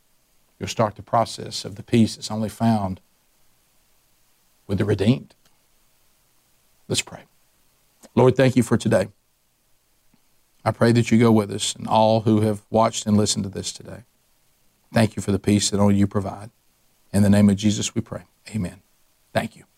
[0.61, 3.01] you'll start the process of the peace that's only found
[4.67, 5.35] with the redeemed.
[6.87, 7.23] Let's pray.
[8.15, 9.09] Lord, thank you for today.
[10.65, 13.51] I pray that you go with us and all who have watched and listened to
[13.51, 14.05] this today.
[14.93, 16.51] Thank you for the peace that only you provide.
[17.13, 18.25] In the name of Jesus, we pray.
[18.55, 18.83] Amen.
[19.33, 19.70] Thank you.